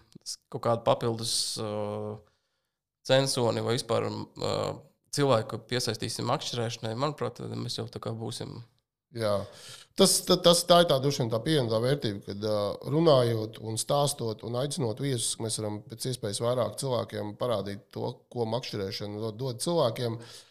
kaut 0.51 0.63
kādu 0.65 0.85
papildus 0.87 1.33
uh, 1.61 2.15
censoni 3.07 3.61
vai 3.63 3.77
vispār 3.77 4.09
uh, 4.09 4.79
cilvēku 5.13 5.61
piesaistīsim 5.69 6.27
makšķerēšanai, 6.29 6.97
manuprāt, 6.99 7.37
tad 7.39 7.53
mēs 7.55 7.77
jau 7.79 7.85
tā 7.91 8.01
kā 8.03 8.11
būsim. 8.17 8.57
Jā. 9.15 9.37
Tas, 9.97 10.17
ta- 10.27 10.35
tas 10.43 10.59
tā 10.67 10.81
ir 10.83 10.89
tā 10.89 10.97
vien 11.01 11.29
tā 11.31 11.39
pievienotā 11.41 11.77
vērtība, 11.81 12.25
kad 12.25 12.43
uh, 12.49 12.89
runājot 12.91 13.61
un 13.65 13.79
stāstot 13.81 14.43
un 14.45 14.57
aicinot 14.59 14.99
viesus, 15.01 15.37
mēs 15.41 15.61
varam 15.61 15.79
pēc 15.85 16.09
iespējas 16.11 16.41
vairāk 16.43 16.75
cilvēkiem 16.81 17.37
parādīt 17.39 17.87
to, 17.95 18.11
ko 18.29 18.45
makšķerēšana 18.51 19.31
dod 19.37 19.63
cilvēkiem. 19.63 20.17
Uh, 20.19 20.43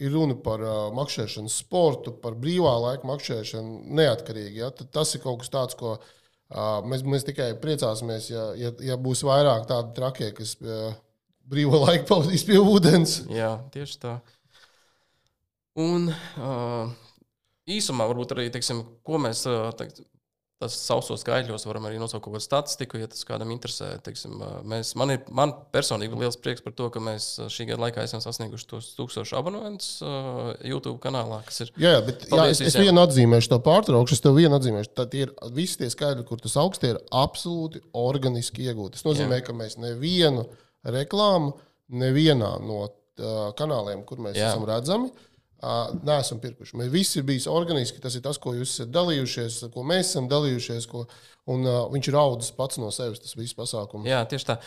ir 0.00 0.14
runa 0.14 0.36
par 0.40 0.62
uh, 0.64 0.78
makšķerēšanas 0.96 1.58
sportu, 1.62 2.14
par 2.22 2.38
brīvā 2.40 2.72
laika 2.86 3.08
makšķerēšanu 3.10 3.96
neatkarīgi. 3.98 4.62
Ja? 4.62 4.70
Tad 4.74 4.90
Tas 4.94 5.14
ir 5.14 5.22
kaut 5.24 5.42
kas 5.42 5.52
tāds, 5.52 5.76
ko 5.78 5.96
uh, 5.98 6.80
mēs, 6.88 7.04
mēs 7.04 7.26
tikai 7.28 7.52
priecāsimies, 7.60 8.30
ja, 8.32 8.48
ja, 8.58 8.72
ja 8.84 8.98
būs 9.00 9.24
vairāk 9.28 9.68
tādu 9.70 9.92
trakie, 9.98 10.32
kas 10.36 10.56
uh, 10.64 10.94
brīvo 11.50 11.82
laiku 11.84 12.08
pavadīs 12.08 12.46
pie 12.48 12.58
ūdens. 12.62 13.20
Jā, 13.32 13.56
tieši 13.74 14.00
tā. 14.02 14.16
Un 15.80 16.08
uh, 16.10 16.90
īsumā 17.70 18.08
varbūt 18.10 18.34
arī, 18.34 18.48
teiksim, 18.54 18.82
ko 19.06 19.20
mēs 19.22 19.44
uh, 19.48 19.68
teikt, 19.78 20.02
tas 20.60 20.74
sausos 20.76 21.22
skaitļos 21.22 21.64
varam 21.64 21.86
arī 21.88 21.96
nosaukt 22.00 22.26
kaut 22.26 22.34
kādu 22.34 22.44
statistiku, 22.44 22.98
ja 23.00 23.08
tas 23.08 23.22
kādam 23.24 23.52
interesē. 23.54 23.94
Teiksim, 24.04 24.42
mēs, 24.68 24.92
man 25.00 25.14
ir 25.14 25.22
man 25.32 25.54
personīgi 25.72 26.18
liels 26.20 26.36
prieks 26.40 26.64
par 26.64 26.74
to, 26.76 26.90
ka 26.92 27.00
mēs 27.00 27.30
šī 27.52 27.70
gada 27.70 27.86
laikā 27.86 28.04
esam 28.04 28.20
sasnieguši 28.20 28.68
tos 28.68 28.90
tūkstošu 28.98 29.38
abonentus 29.40 29.94
uh, 30.04 30.50
YouTube 30.60 30.98
kanālā, 31.00 31.40
ir 31.48 31.72
Jā, 31.80 31.94
jā, 31.96 32.02
bet 32.10 32.26
jā, 32.28 32.44
es, 32.52 32.60
es 32.68 32.76
vienu 32.76 33.00
atzīmēšu, 33.06 33.52
to 33.54 33.60
pārtraukšu. 33.64 34.18
Es 34.18 34.24
tev 34.26 34.36
vienu 34.36 34.58
atzīmēšu. 34.58 34.92
Tad 35.00 35.16
ir 35.16 35.32
visi 35.56 35.80
tie 35.80 35.88
skaidri, 35.92 36.26
kur 36.28 36.44
tas 36.44 36.58
augsts 36.60 36.90
ir 36.90 37.00
absolūti 37.08 37.80
organiski 37.96 38.68
iegūti. 38.68 38.98
Tas 38.98 39.08
nozīmē, 39.08 39.40
jā. 39.40 39.48
ka 39.48 39.56
mēs 39.56 39.80
nevienu 39.80 40.44
reklāmu, 40.84 41.56
nevienā 42.04 42.52
no 42.66 42.84
uh, 42.84 43.48
kanāliem, 43.56 44.04
kur 44.04 44.20
mēs 44.28 44.36
jā. 44.36 44.52
esam 44.52 44.68
redzami, 44.68 45.08
uh, 45.08 45.29
neesam 45.60 46.40
pirkuši. 46.40 46.78
Mēs 46.80 46.90
visi 46.92 47.22
bijis 47.26 47.48
organiski. 47.50 48.00
Tas 48.02 48.16
ir 48.16 48.24
tas, 48.24 48.38
ko 48.40 48.54
jūs 48.56 48.72
esat 48.72 48.92
dalījušies, 48.94 49.60
ko 49.74 49.84
mēs 49.86 50.12
esam 50.12 50.28
dalījušies. 50.30 50.88
Ko, 50.90 51.04
un 51.52 51.66
uh, 51.68 51.82
viņš 51.92 52.10
ir 52.10 52.18
audzis 52.20 52.54
pats 52.56 52.80
no 52.80 52.90
sevis, 52.94 53.20
tas 53.22 53.36
viss 53.38 53.56
pasākums. 53.58 54.08
Jā, 54.08 54.22
tieši 54.30 54.48
tā. 54.52 54.58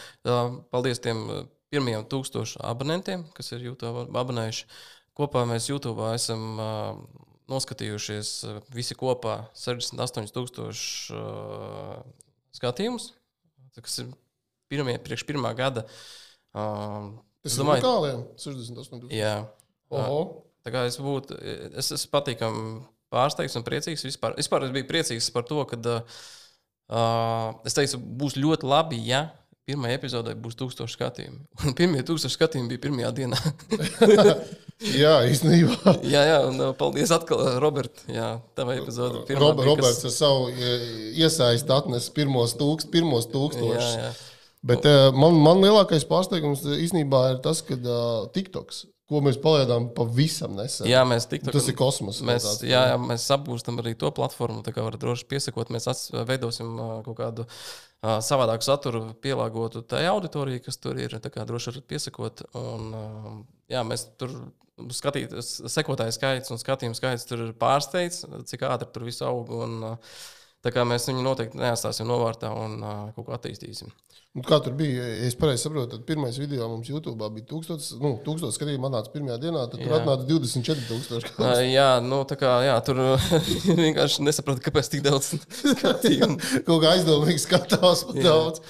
Paldies 0.74 1.02
tiem 1.04 1.26
pirmajiem 1.74 2.06
tūkstošiem 2.12 2.66
abonentiem, 2.70 3.26
kas 3.34 3.54
ir 3.56 3.66
YouTube 3.70 4.06
abonējuši. 4.14 4.68
Kopā 5.18 5.44
mēs 5.50 5.70
YouTube 5.70 6.06
esam 6.14 6.46
uh, 6.62 7.02
noskatījušies 7.52 8.34
visi 8.74 8.98
kopā 8.98 9.44
68,000 9.58 10.70
uh, 11.18 12.00
skatījumus. 12.54 13.12
Tas 13.74 14.00
ir 14.04 14.14
pirmie, 14.70 15.00
priekš 15.02 15.26
pirmā 15.30 15.54
gada. 15.58 15.88
Uh, 16.54 17.14
Tas 17.44 17.52
es 17.52 17.58
ir 17.58 17.66
domāju, 17.66 17.82
unikāliem 17.82 18.26
68. 18.40 19.08
jā. 19.12 19.36
Oho. 19.94 20.20
Tā 20.64 20.72
kā 20.72 20.86
es 20.88 20.96
būtu, 21.02 21.36
es 21.76 21.92
esmu 21.92 22.12
patīkami 22.14 22.66
pārsteigts 23.14 23.58
un 23.60 23.66
priecīgs. 23.68 24.06
Vispār, 24.08 24.36
vispār 24.40 24.68
es 24.68 24.74
biju 24.76 24.90
priecīgs 24.90 25.30
par 25.36 25.46
to, 25.50 25.60
ka 25.70 25.80
uh, 25.84 27.48
es 27.68 27.76
teicu, 27.78 28.00
būs 28.00 28.38
ļoti 28.40 28.70
labi, 28.70 29.02
ja 29.10 29.28
pirmajā 29.68 29.96
epizodē 29.96 30.34
būs 30.44 30.58
tūkstoši 30.60 30.98
skatījumu. 30.98 31.40
Un 31.68 31.76
pirmie 31.78 32.04
tūkstoši 32.06 32.38
skatījumu 32.38 32.72
bija 32.74 32.84
pirmajā 32.88 33.12
dienā. 33.22 33.40
Jā, 34.84 35.14
īstenībā. 35.30 35.94
jā, 36.14 36.22
jā, 36.28 36.40
un 36.50 36.58
paldies 36.76 37.12
atkal, 37.16 37.40
Robert. 37.64 38.02
Jā, 38.12 38.42
tava 38.58 38.74
epizode. 38.76 39.22
pirmā 39.30 39.40
Rob, 39.46 39.62
bija, 39.62 39.68
Roberts 39.70 40.02
ar 40.10 40.12
savu 40.12 40.50
iesaistu 41.14 41.72
atnesa 41.72 42.12
pirmos, 42.12 42.56
tūkst, 42.60 42.90
pirmos 42.92 43.30
tūkstošus. 43.32 44.20
Bet 44.68 44.84
man, 45.16 45.38
man 45.46 45.62
lielākais 45.64 46.04
pārsteigums 46.10 46.66
īstenībā 46.68 47.22
ir 47.32 47.40
tas, 47.46 47.62
ka 47.64 47.78
uh, 47.80 48.26
TikToks, 48.36 48.82
ko 49.10 49.20
mēs 49.26 49.38
palaidām 49.44 49.90
pavisam 49.96 50.56
nesen, 50.58 50.88
jā, 50.90 51.02
mēs 51.08 51.28
tiktu. 51.30 51.52
tas 51.54 51.68
ir 51.70 51.76
kosmos. 51.78 52.22
Mēs, 52.26 52.46
tāds. 52.48 52.64
jā, 52.68 52.84
jā, 52.94 52.98
mēs 53.02 53.26
apgūstam 53.36 53.80
arī 53.84 53.96
to 54.00 54.12
platformu, 54.16 54.64
tā 54.66 54.74
kā 54.76 54.86
varat 54.86 55.02
droši 55.02 55.28
piesakot. 55.30 55.72
Mēs 55.76 55.90
ats- 55.92 56.10
veidosim 56.30 56.72
kaut 57.06 57.18
kādu 57.20 57.46
ā, 57.46 58.18
savādāku 58.24 58.66
saturu, 58.66 59.06
pielāgotu 59.24 59.84
tai 59.88 60.06
auditorijai, 60.12 60.64
kas 60.64 60.80
tur 60.82 61.00
ir. 61.02 61.18
Tā 61.24 61.32
kā 61.34 61.46
droši 61.50 61.74
varat 61.74 61.88
piesakot. 61.92 62.46
Un, 62.60 62.92
ā, 62.96 63.34
jā, 63.76 63.84
mēs 63.88 64.08
tur 64.18 64.34
skatīt, 64.94 65.36
sekotāju 65.70 66.16
skaits 66.16 66.50
un 66.54 66.62
skatījumu 66.62 66.98
skaits 66.98 67.28
tur 67.30 67.44
ir 67.50 67.52
pārsteigts, 67.60 68.24
cik 68.50 68.64
ātri 68.70 68.90
tur 68.96 69.06
viss 69.10 69.22
aug. 69.26 69.52
Un, 69.54 69.76
ā, 69.92 69.98
tā 70.64 70.72
kā 70.74 70.86
mēs 70.88 71.10
viņu 71.10 71.24
noteikti 71.26 71.60
neatstāsim 71.60 72.08
novārtā 72.10 72.52
un 72.56 72.80
ā, 72.84 72.96
kaut 73.16 73.28
ko 73.28 73.36
attīstīsim. 73.38 73.92
Un 74.34 74.42
Kā 74.48 74.58
tur 74.66 74.74
bija? 74.74 75.04
Ja 75.06 75.28
es 75.28 75.36
pareizi 75.38 75.62
saprotu, 75.68 75.92
tad 75.92 76.06
pirmais 76.08 76.40
video 76.42 76.66
mums 76.72 76.88
YouTube 76.90 77.28
bija 77.36 77.46
1000, 77.52 78.00
nu, 78.02 78.16
1000 78.26 78.50
skatījumu. 78.56 78.82
Man 78.82 78.96
nāca 78.96 79.12
pirmajā 79.14 79.38
dienā, 79.44 79.68
tad 79.70 79.78
tur 79.84 79.92
Jā. 79.92 80.00
atnāca 80.00 80.26
24,000. 80.26 81.36
Ā, 81.38 81.52
Jā, 81.70 81.90
nu, 82.02 82.24
tā 82.26 82.40
kā 82.42 82.56
jā, 82.66 82.80
tur 82.88 83.04
vienkārši 83.84 84.26
nesapratu, 84.26 84.64
kāpēc 84.66 84.90
tik 84.90 85.04
daudz 85.06 85.36
skatījumu. 85.76 86.40
Kaut 86.66 86.82
kā 86.82 86.96
aizdomīgi 86.96 87.44
skatās 87.46 88.08
pa 88.10 88.18
Jā. 88.18 88.26
daudz. 88.32 88.66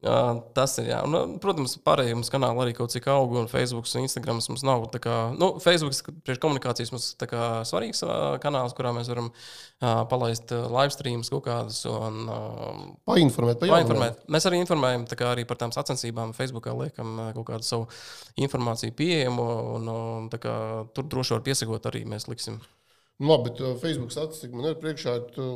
Tas 0.00 0.78
ir. 0.80 0.86
Jā. 0.88 1.02
Un, 1.04 1.12
nu, 1.12 1.38
protams, 1.42 1.74
pārējie 1.84 2.14
mums 2.16 2.30
kanāli 2.32 2.62
arī 2.64 2.72
kaut 2.76 2.92
cik 2.92 3.04
aug, 3.12 3.34
un 3.36 3.50
Facebook 3.52 3.84
un 3.84 4.06
Instagram 4.06 4.38
mums 4.40 4.62
nav. 4.64 4.86
Kā, 4.96 5.16
nu, 5.36 5.50
Facebook 5.60 6.14
priekš 6.24 6.40
komunikācijas 6.40 6.92
mums 6.94 7.08
ir 7.12 7.34
svarīgs 7.68 8.00
kanāls, 8.40 8.72
kurā 8.76 8.94
mēs 8.96 9.10
varam 9.12 9.28
uh, 9.28 10.00
palaist 10.08 10.54
live 10.56 10.94
streamus 10.94 11.28
kaut 11.32 11.44
kādus 11.44 11.82
un 11.90 12.22
uh, 12.32 12.78
Painformēt, 13.10 13.60
painformēt. 13.60 14.22
Mēs 14.32 14.48
arī 14.48 14.62
informējam 14.62 15.04
kā, 15.12 15.34
arī 15.34 15.44
par 15.48 15.60
tām 15.60 15.74
sacensībām. 15.76 16.32
Facebookā 16.38 16.72
liekam 16.78 17.20
kaut 17.36 17.50
kādu 17.50 17.68
savu 17.68 17.88
informāciju 18.40 18.96
pieejamu, 18.96 19.48
un, 19.76 19.90
un 19.92 20.30
kā, 20.32 20.54
tur 20.96 21.10
droši 21.12 21.36
var 21.36 21.44
piesakot 21.50 21.90
arī 21.92 22.06
mēs 22.08 22.24
liksim. 22.30 22.56
Nu, 23.20 23.34
labi, 23.34 23.50
bet 23.50 23.82
Facebook 23.84 24.16
statistika 24.16 24.56
man 24.56 24.70
ir 24.70 24.80
priekšā. 24.80 25.18
Tu, 25.36 25.50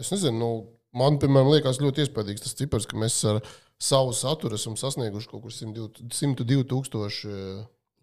es 0.00 0.08
nezinu, 0.14 0.40
nu, 0.40 0.50
man, 0.96 1.20
piemēram, 1.20 1.52
liekas 1.52 1.82
ļoti 1.84 2.06
iespaidīgs 2.06 2.46
tas 2.46 2.56
cipars, 2.56 2.88
ka 2.88 2.96
mēs 2.96 3.20
ar 3.28 3.42
savu 3.84 4.12
saturu 4.16 4.56
esam 4.60 4.76
sasnieguši 4.80 5.28
kaut 5.30 5.44
kur 5.44 5.52
102 5.52 6.08
102 6.14 6.64
tūkstoši. 6.72 7.38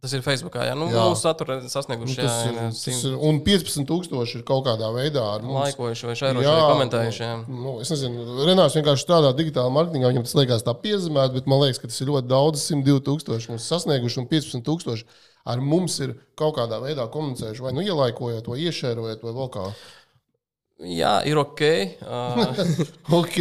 Tas 0.02 0.16
ir 0.18 0.24
Facebookā. 0.26 0.64
Jā, 0.66 0.74
nu, 0.74 0.88
Jā. 0.90 1.02
mūsu 1.12 1.22
satura 1.28 1.60
ir 1.60 1.68
Nu, 1.68 1.70
sasnieguši. 1.70 2.16
tas, 2.18 2.38
jā, 2.42 2.46
ir, 2.50 2.56
jā, 2.58 2.70
tas 2.74 3.02
ir, 3.06 3.18
un 3.22 3.38
15 3.46 3.86
tūkstoši 3.86 4.40
ir 4.40 4.44
kaut 4.48 4.64
kādā 4.66 4.88
veidā. 4.96 5.26
Laikojuši 5.46 6.08
vai 6.10 6.16
šērojuši 6.18 6.50
vai 6.50 6.72
komentējuši. 6.72 7.22
Jā. 7.22 7.36
Nu, 7.46 7.76
es 7.84 7.92
nezinu, 7.94 8.26
Renārs 8.48 8.74
vienkārši 8.80 9.06
strādā 9.06 9.30
digitālā 9.38 9.70
marketingā. 9.76 10.10
Viņam 10.10 10.26
tas 10.26 10.34
liekas 10.40 10.66
tā 10.66 10.74
piezīmēts, 10.74 11.36
bet 11.38 11.46
man 11.54 11.62
liekas, 11.62 11.78
ka 11.84 11.92
tas 11.92 12.02
ir 12.02 12.10
ļoti 12.10 12.32
daudz. 12.34 12.66
102 12.66 12.98
tūkstoši 13.12 13.54
mums 13.54 13.70
sasnieguši 13.70 14.24
un 14.24 14.30
15 14.34 14.66
tūkstoši 14.72 15.06
ar 15.54 15.62
mums 15.62 16.00
ir 16.02 16.16
kaut 16.38 16.58
kādā 16.58 16.82
veidā 16.82 17.06
komunicējuši. 17.14 17.62
Vai 17.62 17.76
nu 17.78 17.86
ielaikojot, 17.86 18.50
vai 18.50 18.58
iešērojot, 18.66 19.22
vai 19.22 19.38
vēl 19.38 19.54
kā. 19.54 19.68
Jā, 20.88 21.20
ir 21.30 21.38
ok. 21.38 21.62
Uh, 22.02 22.62
Ok, 23.22 23.38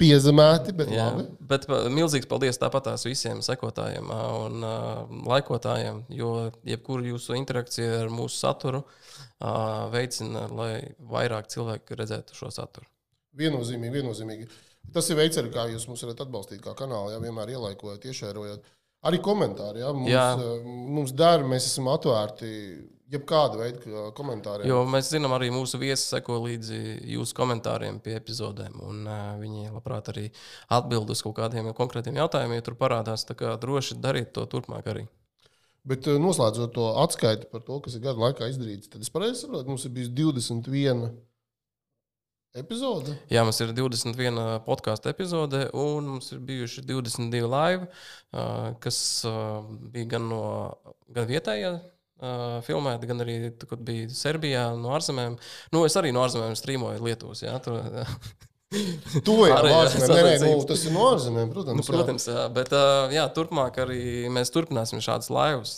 piezīmēti, 0.00 0.74
bet 0.76 0.92
jā, 0.92 1.06
labi. 1.16 1.26
bet 1.48 1.66
milzīgs 1.92 2.28
paldies 2.28 2.60
tāpat 2.60 2.90
tās 2.90 3.04
visiem 3.08 3.40
sekotājiem 3.44 4.10
ā, 4.12 4.20
un 4.46 4.66
uh, 4.66 5.04
laikotājiem, 5.30 6.02
jo 6.16 6.34
jebkura 6.68 7.06
jūsu 7.08 7.36
interakcija 7.38 8.02
ar 8.02 8.12
mūsu 8.12 8.42
saturu 8.42 8.82
uh, 8.84 9.86
veicina, 9.94 10.46
lai 10.52 10.72
vairāk 11.12 11.48
cilvēki 11.52 11.96
redzētu 12.00 12.36
šo 12.36 12.52
saturu. 12.52 12.88
Viennozīmīgi, 13.40 13.94
viennozīmīgi. 14.00 14.50
Tas 14.94 15.08
ir 15.12 15.20
veids, 15.20 15.38
kā 15.54 15.68
jūs 15.70 15.86
mums 15.88 16.02
varat 16.04 16.24
atbalstīt, 16.26 16.60
kā 16.64 16.74
kanālā, 16.76 17.14
ja 17.14 17.22
vienmēr 17.22 17.54
ielaikojat, 17.54 18.04
iešērojat. 18.10 18.68
Arī 19.08 19.20
komentāri, 19.24 19.80
ja 19.80 19.92
mums, 19.96 20.10
Jā. 20.12 20.24
eh, 20.36 20.64
mums 20.96 21.14
der, 21.16 21.44
mēs 21.48 21.70
esam 21.70 21.88
atvērti 21.88 22.50
jebkāda 23.10 23.58
veida 23.58 24.02
komentāriem. 24.16 24.68
Jo 24.68 24.82
mēs 24.86 25.08
zinām, 25.10 25.32
arī 25.34 25.48
mūsu 25.54 25.80
viesi 25.80 26.04
seko 26.12 26.36
līdzi 26.44 26.80
jūsu 27.16 27.34
komentāriem 27.38 27.98
pie 28.04 28.14
epizodēm. 28.18 28.76
Un, 28.86 29.00
uh, 29.08 29.32
viņi 29.40 29.72
labprāt 29.72 30.12
arī 30.12 30.28
atbild 30.76 31.10
uz 31.10 31.24
kaut 31.24 31.38
kādiem 31.40 31.72
konkrētiem 31.74 32.20
jautājumiem, 32.20 32.60
ja 32.60 32.66
tur 32.68 32.76
parādās. 32.78 33.24
Tā 33.26 33.34
kā 33.38 33.56
droši 33.60 33.98
dariet 33.98 34.34
to 34.36 34.44
turpmāk 34.46 34.92
arī. 34.92 35.08
Bet 35.88 36.06
eh, 36.06 36.20
noslēdzot 36.20 36.76
to 36.76 36.92
atskaiti 37.00 37.48
par 37.50 37.64
to, 37.64 37.80
kas 37.80 37.96
ir 37.96 38.04
gada 38.04 38.20
laikā 38.20 38.52
izdarīts, 38.52 38.92
tad 38.92 39.00
es 39.00 39.12
pareizi 39.12 39.40
saprotu, 39.42 39.72
mums 39.72 39.88
ir 39.88 39.96
bijis 39.96 40.12
21 40.12 41.08
epizode. 42.58 43.14
Jā, 43.30 43.44
mums 43.46 43.60
ir 43.62 43.72
21 43.76 44.40
podkāstu 44.66 45.12
epizode, 45.12 45.66
un 45.76 46.10
mums 46.16 46.32
ir 46.34 46.42
bijuši 46.44 46.84
22 46.88 47.46
live, 47.46 47.88
kas 48.82 49.00
bija 49.94 50.12
gan 50.16 50.28
no 50.32 50.44
gan 51.14 51.30
vietējā. 51.30 51.78
Filmēt, 52.66 53.06
gan 53.08 53.24
arī 53.24 53.38
tu, 53.56 53.64
kad 53.70 53.80
bija 53.80 54.10
Serbijā, 54.12 54.66
no 54.76 54.92
ārzemēm. 54.92 55.38
Nu, 55.72 55.86
es 55.88 55.96
arī 55.96 56.10
no 56.12 56.20
ārzemēm 56.26 56.52
strīmoju 56.58 57.00
Lietuvas. 57.06 57.40
Jā, 57.46 57.54
tur, 57.64 57.80
To 59.26 59.34
jau 59.48 59.48
jā, 59.50 59.70
ārzemēs. 59.80 60.10
Nē, 60.12 60.18
nē, 60.22 60.34
nu, 60.44 60.66
tas 60.68 60.84
ir 60.86 60.92
no 60.94 61.06
ārzemēm, 61.10 61.48
protams. 61.50 61.80
Nu, 61.80 61.84
protams, 61.88 62.26
jā. 62.30 62.44
bet 62.54 62.70
uh, 62.76 63.10
jā, 63.10 63.24
turpmāk 63.34 63.80
arī 63.82 64.02
mēs 64.30 64.52
turpināsim 64.54 65.02
šādas 65.02 65.32
laivas. 65.34 65.72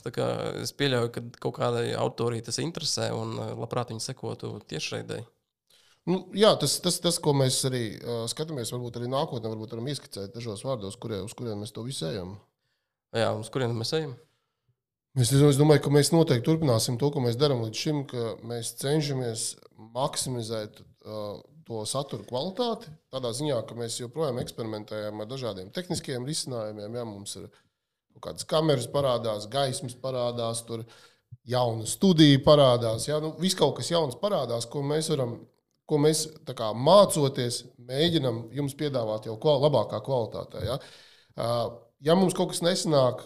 Es 0.60 0.74
pieļauju, 0.76 1.12
ka 1.14 1.22
kaut 1.40 1.56
kādai 1.56 1.86
autorī 1.96 2.42
tas 2.44 2.60
interesē 2.60 3.08
un 3.16 3.38
labprāt 3.62 3.94
viņi 3.94 4.04
sekotu 4.04 4.58
tiešraidēji. 4.68 5.24
Nu, 6.10 6.24
jā, 6.34 6.50
tas, 6.58 6.80
tas, 6.82 6.96
tas, 6.98 7.20
ko 7.22 7.34
mēs 7.36 7.60
arī 7.68 7.84
uh, 8.00 8.24
skatāmies, 8.30 8.72
varbūt 8.74 8.98
arī 8.98 9.10
nākotnē, 9.12 9.52
varbūt 9.52 9.76
varam 9.76 9.86
ieskicēt 9.92 10.34
dažos 10.34 10.64
vārdos, 10.66 10.96
kurie, 10.98 11.20
uz 11.22 11.34
kuriem 11.38 11.62
mēs 11.62 11.74
to 11.74 11.84
visu 11.86 12.08
ejam. 12.08 12.34
Jā, 13.14 13.30
uz 13.38 13.50
kurien 13.54 13.74
mēs 13.76 13.94
ejam? 13.94 14.16
Mēs, 15.14 15.30
es 15.36 15.60
domāju, 15.60 15.84
ka 15.84 15.92
mēs 15.92 16.10
noteikti 16.14 16.46
turpināsim 16.48 16.96
to, 16.98 17.10
ko 17.12 17.20
mēs 17.22 17.36
darām 17.38 17.62
līdz 17.66 17.84
šim, 17.84 18.02
ka 18.08 18.32
mēs 18.48 18.72
cenšamies 18.80 19.44
maksimizēt 19.92 20.80
uh, 20.80 21.36
to 21.68 21.84
satura 21.86 22.24
kvalitāti. 22.26 22.90
Tādā 23.12 23.30
ziņā, 23.36 23.60
ka 23.68 23.76
mēs 23.78 24.00
joprojām 24.00 24.40
eksperimentējam 24.42 25.22
ar 25.22 25.30
dažādiem 25.30 25.70
tehniskiem 25.74 26.26
risinājumiem. 26.26 26.98
Jā, 26.98 27.04
mums 27.06 27.36
ir 27.38 27.46
kaut 28.16 28.24
kādas 28.26 28.48
kameras 28.48 28.88
parādās, 28.90 29.46
gaismas 29.52 29.94
parādās, 30.00 30.64
tur 30.66 30.82
jauna 31.48 31.86
studija 31.88 32.40
parādās. 32.42 33.06
Jā, 33.10 33.20
nu, 33.22 33.34
viss 33.40 33.58
kaut 33.58 33.76
kas 33.78 33.92
jauns 33.92 34.18
parādās, 34.20 34.66
ko 34.66 34.82
mēs 34.86 35.12
varam. 35.12 35.38
Ko 35.88 35.98
mēs 36.00 36.24
kā, 36.56 36.70
mācoties, 36.76 37.62
mēģinām 37.88 38.44
jums 38.54 38.76
piedāvāt 38.78 39.26
jau 39.28 39.36
labākā 39.64 40.00
kvalitātē. 40.04 40.64
Ja? 40.66 40.78
Uh, 41.36 41.64
ja 42.04 42.16
mums 42.18 42.36
kaut 42.38 42.52
kas 42.52 42.62
nesanāk, 42.64 43.24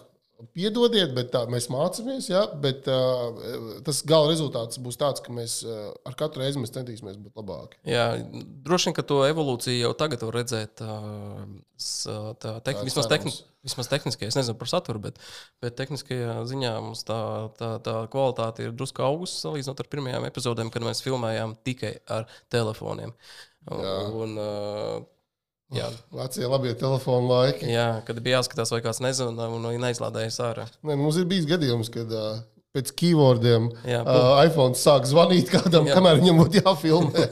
Piedodiet, 0.53 1.15
bet 1.17 1.31
tā, 1.33 1.41
mēs 1.49 1.67
mācāmies, 1.73 2.27
ja, 2.29 2.43
bet 2.61 2.85
uh, 2.93 3.79
tas 3.87 4.03
gala 4.05 4.29
rezultāts 4.29 4.77
būs 4.85 4.99
tāds, 5.01 5.23
ka 5.25 5.33
mēs 5.33 5.55
uh, 5.65 5.95
ar 6.05 6.17
katru 6.19 6.43
reizi 6.43 6.61
centīsimies 6.75 7.17
būt 7.23 7.41
labāki. 7.41 7.79
Jā, 7.89 8.19
droši 8.67 8.91
vien, 8.91 8.97
ka 8.99 9.05
to 9.09 9.23
evolūciju 9.31 9.79
jau 9.81 9.95
tagad 9.97 10.27
var 10.29 10.37
redzēt. 10.43 10.83
Uh, 10.85 11.47
s- 11.81 12.05
tā, 12.43 12.53
tek, 12.61 12.77
Tā 12.83 12.85
vismaz, 12.85 13.09
cerams. 13.09 13.39
vismaz 13.65 13.89
tehniskajā, 13.95 14.29
es 14.33 14.37
nezinu 14.37 14.59
par 14.61 14.69
saturu, 14.75 15.01
bet, 15.09 15.19
bet 15.65 15.77
tehniskajā 15.81 16.37
ziņā 16.53 16.75
mums 16.85 17.05
tā, 17.09 17.19
tā, 17.57 17.73
tā 17.85 17.97
kvalitāte 18.13 18.69
ir 18.69 18.77
drusku 18.77 19.05
augusi 19.09 19.41
salīdzinot 19.41 19.81
ar 19.85 19.89
pirmajām 19.97 20.29
epizodēm, 20.29 20.69
kad 20.73 20.85
mēs 20.85 21.01
filmējām 21.07 21.57
tikai 21.65 21.97
ar 22.13 22.29
telefoniem. 22.53 23.17
Jā. 23.73 23.99
Un, 24.15 24.37
uh, 24.39 25.05
jā, 25.75 25.89
Vecie 26.15 26.47
labie 26.47 26.75
telefonu 26.79 27.31
laiki. 27.33 27.67
jā, 27.73 28.03
kad 28.07 28.21
bija 28.23 28.41
jāskatās, 28.41 28.71
vai 28.75 28.83
kāds 28.85 29.01
nezina 29.03 29.49
un 29.51 29.67
neizlādējas 29.83 30.39
ārā. 30.47 30.67
Nē, 30.83 30.95
nu, 30.95 31.07
mums 31.07 31.19
ir 31.19 31.27
bijis 31.31 31.49
gadījums, 31.51 31.91
kad 31.93 32.13
uh, 32.15 32.39
pēc 32.77 32.93
keywordiem 32.99 33.71
Jā, 33.89 34.03
uh, 34.05 34.35
iPhone 34.47 34.77
sāk 34.79 35.09
zvanīt 35.09 35.51
kādam, 35.53 35.89
Jā. 35.89 35.97
kamēr 35.99 36.21
viņam 36.21 36.43
būtu 36.43 36.63
jāfilmē. 36.63 37.27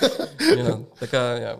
Jā, 0.60 0.76
tā 1.00 1.08
kā, 1.10 1.22
jā. 1.40 1.54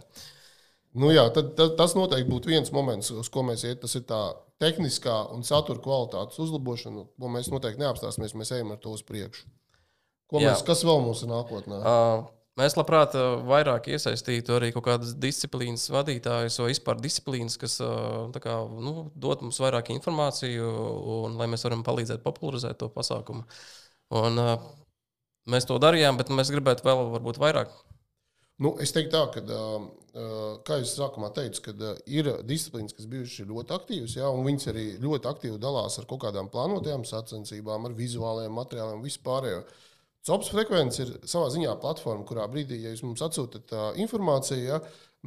nu, 0.98 1.10
jā, 1.14 1.26
tad, 1.34 1.54
tad, 1.58 1.76
tas 1.78 1.94
noteikti 1.98 2.30
būtu 2.30 2.50
viens 2.52 2.72
moments, 2.74 3.10
uz 3.14 3.28
ko 3.32 3.44
mēs 3.46 3.64
iet. 3.68 3.80
Tas 3.82 3.94
ir 3.98 4.06
tā 4.08 4.20
tehniskā 4.60 5.16
un 5.34 5.44
satura 5.46 5.80
kvalitātes 5.82 6.40
uzlabošana, 6.42 7.06
ko 7.20 7.30
mēs 7.32 7.50
noteikti 7.52 7.80
neapstāsimies. 7.82 8.34
Mēs 8.36 8.52
ejam 8.56 8.74
ar 8.74 8.80
to 8.82 8.92
uz 8.96 9.04
priekšu. 9.06 9.46
Ko 10.30 10.40
Jā. 10.40 10.52
mēs, 10.52 10.64
kas 10.66 10.84
vēl 10.86 11.00
mums 11.02 11.22
ir 11.24 11.30
nākotnē? 11.32 11.80
Uh, 11.80 12.24
Mēs 12.60 12.76
labprāt 12.76 13.14
uh, 13.16 13.38
vairāk 13.48 13.88
iesaistītu 13.94 14.56
arī 14.58 14.70
kaut 14.74 14.84
kādas 14.88 15.14
disciplīnas 15.16 15.88
vadītājus 15.94 16.58
vai 16.60 16.70
vispār 16.74 17.00
disciplīnas, 17.00 17.56
kas 17.60 17.78
tā 17.80 18.42
kā, 18.44 18.56
nu, 18.84 19.08
dod 19.16 19.46
mums 19.46 19.60
vairāk 19.62 19.92
informāciju 19.94 20.66
un 21.16 21.38
lai 21.40 21.48
mēs 21.50 21.64
varam 21.66 21.86
palīdzēt 21.86 22.24
popularizēt 22.26 22.80
to 22.82 22.90
pasākumu. 22.92 23.46
Un, 24.20 24.42
uh, 24.42 24.68
mēs 25.50 25.66
to 25.70 25.78
darījām, 25.82 26.20
bet 26.20 26.32
mēs 26.34 26.52
gribētu 26.52 26.86
vēl 26.86 27.06
varbūt 27.16 27.40
vairāk. 27.40 27.72
Nu, 28.60 28.74
es 28.82 28.92
teiktu, 28.92 29.14
tā, 29.14 29.22
ka, 29.32 29.60
kā 30.66 30.76
jau 30.82 30.88
sākumā 30.88 31.30
teicu, 31.36 31.62
ka 31.64 31.72
uh, 31.72 32.00
ir 32.12 32.28
disciplīnas, 32.44 32.92
kas 32.96 33.08
bijušas 33.08 33.48
ļoti 33.48 33.76
aktīvas, 33.76 34.16
ja, 34.18 34.28
un 34.28 34.44
viņas 34.44 34.68
arī 34.72 34.86
ļoti 35.00 35.30
aktīvi 35.30 35.60
dalās 35.62 35.96
ar 36.00 36.08
kaut 36.10 36.26
kādām 36.26 36.50
plānotajām 36.52 37.06
sacensībām, 37.08 37.88
ar 37.88 37.96
vizuāliem 37.96 38.52
materiāliem, 38.60 39.00
vispārējo. 39.06 39.62
COPS 40.28 40.50
frekvence 40.52 41.04
ir 41.04 41.12
savā 41.28 41.48
ziņā 41.52 41.76
platforma, 41.80 42.26
kurā 42.28 42.44
brīdī, 42.52 42.82
ja 42.84 42.92
jūs 42.92 43.04
mums 43.06 43.22
atsūtat 43.24 43.72
uh, 43.72 43.86
informāciju, 44.02 44.64
ja, 44.66 44.80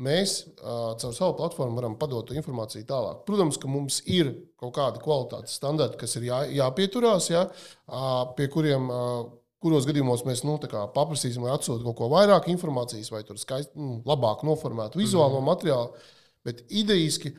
mēs 0.04 0.36
uh, 0.46 0.94
caur 1.02 1.14
savu 1.14 1.38
platformu 1.38 1.78
varam 1.78 1.96
padot 1.98 2.30
informāciju 2.34 2.86
tālāk. 2.90 3.24
Protams, 3.28 3.58
ka 3.62 3.70
mums 3.70 4.02
ir 4.10 4.32
kaut 4.62 4.76
kādi 4.78 5.02
kvalitātes 5.02 5.58
standarti, 5.58 6.00
kas 6.02 6.18
ir 6.20 6.28
jā, 6.30 6.44
jāpieturās, 6.62 7.30
ja, 7.34 7.48
uh, 7.48 8.20
pie 8.38 8.50
kuriem. 8.54 8.90
Uh, 8.90 9.24
kuros 9.64 9.86
gadījumos 9.88 10.26
mēs 10.28 10.42
nu, 10.44 10.58
paprasīsim, 10.60 11.46
lai 11.46 11.54
atsūta 11.56 11.86
kaut 11.86 11.96
ko 12.02 12.10
vairāk 12.12 12.50
informācijas, 12.52 13.08
vai 13.14 13.22
tur 13.24 13.40
skaisti, 13.40 13.72
nu, 13.80 14.02
labāk 14.04 14.44
noformētu 14.44 15.00
vizuālo 15.00 15.40
mm. 15.40 15.48
materiālu. 15.48 16.10
Bet 16.44 16.66
idejiski 16.68 17.32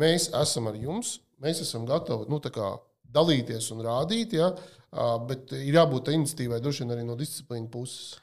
mēs 0.00 0.30
esam 0.40 0.70
ar 0.70 0.78
jums, 0.80 1.18
mēs 1.42 1.60
esam 1.66 1.84
gatavi 1.88 2.30
nu, 2.32 2.40
kā 2.40 2.70
dalīties 3.12 3.68
un 3.74 3.84
rādīt, 3.84 4.38
ja, 4.38 4.54
bet 5.28 5.52
ir 5.56 5.80
jābūt 5.80 6.12
iniciatīvai 6.14 6.62
droši 6.62 6.84
vien 6.84 6.94
arī 6.96 7.04
no 7.08 7.18
disciplīna 7.18 7.68
puses. 7.72 8.16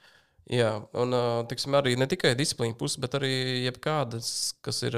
Jā, 0.52 0.74
un 1.00 1.16
tiksim, 1.48 1.72
arī 1.80 1.94
ne 1.96 2.04
tikai 2.12 2.34
disciplīna 2.36 2.76
puses, 2.76 2.98
bet 3.00 3.14
arī 3.16 3.32
jebkādas, 3.64 4.28
kas 4.66 4.82
ir 4.84 4.98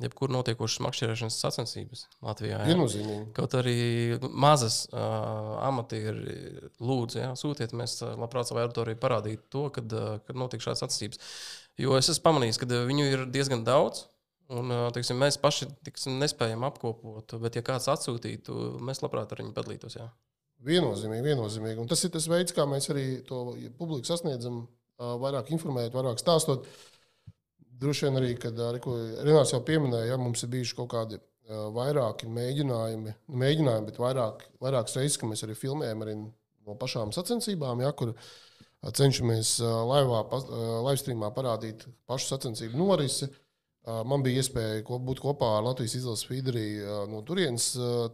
jebkur 0.00 0.32
notiekošas 0.32 0.80
makšķerēšanas 0.86 1.36
sacensības 1.42 2.06
Latvijā. 2.24 2.62
jā. 2.62 3.18
Kaut 3.36 3.58
arī 3.60 3.76
mazas 4.32 4.86
uh, 4.88 5.58
amatieri 5.66 6.38
lūdzu, 6.80 7.20
jā, 7.20 7.34
sūtiet, 7.36 7.76
mēs 7.76 7.98
labprāt 8.06 8.48
savai 8.48 8.64
auditorijai 8.64 9.02
parādītu 9.04 9.44
to, 9.52 9.66
kad, 9.76 9.98
kad 10.24 10.40
notiek 10.40 10.64
šādas 10.64 10.86
attīstības. 10.88 11.20
Jo 11.84 12.00
es 12.00 12.08
esmu 12.08 12.24
pamanījis, 12.24 12.62
ka 12.62 12.84
viņu 12.88 13.08
ir 13.10 13.28
diezgan 13.36 13.68
daudz. 13.68 14.06
Un, 14.52 14.72
teiksim, 14.92 15.16
mēs 15.20 15.38
paši 15.40 15.70
teiksim, 15.86 16.18
nespējam 16.20 16.64
apkopot, 16.68 17.36
bet, 17.40 17.56
ja 17.56 17.64
kāds 17.64 17.88
atsūtītu, 17.88 18.78
mēs 18.84 19.00
labprāt 19.04 19.32
ar 19.32 19.40
viņu 19.40 19.54
padalītos. 19.56 19.96
Jā. 19.96 20.08
Viennozīmīgi, 20.64 21.26
viennozīmīgi. 21.26 21.80
Un 21.82 21.90
tas 21.90 22.04
ir 22.06 22.12
tas 22.14 22.26
veids, 22.30 22.54
kā 22.56 22.64
mēs 22.68 22.88
arī 22.92 23.04
to 23.28 23.42
publiku 23.78 24.08
sasniedzam, 24.08 24.62
vairāk 24.98 25.50
informējot, 25.52 25.96
vairāk 25.96 26.22
stāstot. 26.22 26.68
Droši 27.84 28.06
vien 28.06 28.20
arī, 28.20 28.32
kad 28.40 28.58
ko 28.84 28.94
Renārs 29.26 29.52
jau 29.52 29.60
pieminēja, 29.66 30.12
ja 30.12 30.18
mums 30.20 30.44
ir 30.46 30.52
bijuši 30.54 30.76
kaut 30.78 30.92
kādi 30.94 31.18
vairāki 31.74 32.28
mēģinājumi, 32.32 33.12
nu, 33.28 33.38
mēģinājumi 33.42 33.90
bet 33.90 34.00
vairāk, 34.00 34.46
vairākas 34.64 34.96
reizes, 34.96 35.18
ka 35.20 35.28
mēs 35.28 35.44
arī 35.44 35.56
filmējam 35.58 36.04
arī 36.06 36.14
no 36.64 36.76
pašām 36.80 37.12
sacensībām, 37.12 37.82
ja, 37.84 37.90
kur 37.92 38.14
cenšamies 38.84 39.58
laivā, 39.60 40.22
pas- 40.30 40.46
ā, 40.48 40.62
livestreamā 40.86 41.28
parādīt 41.34 41.84
pašu 42.08 42.30
sacensību 42.30 42.80
norisi. 42.80 43.28
Man 43.84 44.22
bija 44.24 44.40
iespēja 44.40 44.82
ko- 44.88 44.96
būt 45.04 45.18
kopā 45.20 45.58
ar 45.58 45.64
Latvijas 45.66 45.94
izlases 45.98 46.24
feederī 46.24 46.66
ā, 46.80 47.02
no 47.10 47.18
turienes, 47.26 47.66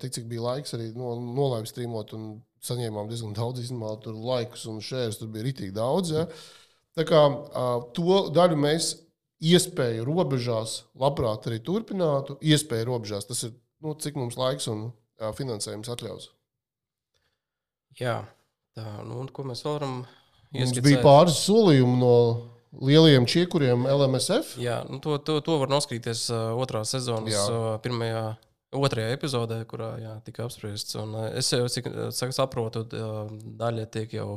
tik 0.03 0.17
cik 0.17 0.25
bija 0.31 0.43
laiks 0.49 0.75
arī 0.75 0.89
no, 0.99 1.13
nolaivīt 1.21 1.71
streamot. 1.71 2.15
un 2.19 2.41
Saņēmām 2.61 3.07
diezgan 3.09 3.33
daudz 3.33 3.63
izmēlu, 3.63 3.97
tur 4.05 4.17
laikus 4.21 4.67
un 4.69 4.83
šērus. 4.85 5.17
Tur 5.17 5.31
bija 5.33 5.47
rītīgi 5.47 5.73
daudz. 5.73 6.11
Ja. 6.13 6.27
Tā 6.99 7.07
kā 7.09 7.21
to 7.97 8.19
daļu 8.37 8.59
mēs 8.61 8.91
iespēju 9.41 10.05
robežās 10.05 10.83
labprāt 11.01 11.47
arī 11.49 11.63
turpinātu. 11.65 12.37
Iespēju 12.45 12.85
robežās 12.91 13.25
tas 13.31 13.41
ir, 13.47 13.55
nu, 13.81 13.95
cik 13.97 14.19
mums 14.21 14.37
laiks 14.37 14.69
un 14.69 14.91
finansējums 15.39 15.89
atļaus. 15.95 16.29
Jā. 18.01 18.19
Tā, 18.77 18.85
nu, 19.09 19.23
un 19.25 19.31
ko 19.35 19.47
mēs 19.49 19.65
varam 19.67 20.03
Mums 20.53 20.71
ieskicēt? 20.75 20.85
bija 20.85 21.01
pāris 21.03 21.41
solījumi 21.47 21.97
no 22.03 22.13
lielajiem 22.73 23.27
čiekuriem 23.27 23.89
LMSF. 23.89 24.55
Jā, 24.63 24.81
nu 24.91 25.01
to, 25.03 25.19
to, 25.19 25.41
to 25.45 25.59
var 25.63 25.73
noskatīties 25.73 26.29
uh, 26.33 26.53
otrā 26.61 26.85
sezonas 26.89 27.43
uh, 27.49 27.75
pirmajā. 27.83 28.31
Otrajā 28.71 29.17
epizodē, 29.17 29.65
kurā 29.67 29.97
jā, 29.99 30.13
tika 30.23 30.45
apspriests, 30.47 30.95
un 31.01 31.17
uh, 31.19 31.25
es 31.35 31.49
jau 31.51 31.65
cik, 31.67 31.89
uh, 31.91 32.13
cik 32.15 32.35
saprotu, 32.37 32.85
uh, 32.95 33.25
daļa 33.59 33.89
tiek 33.91 34.15
jau 34.15 34.37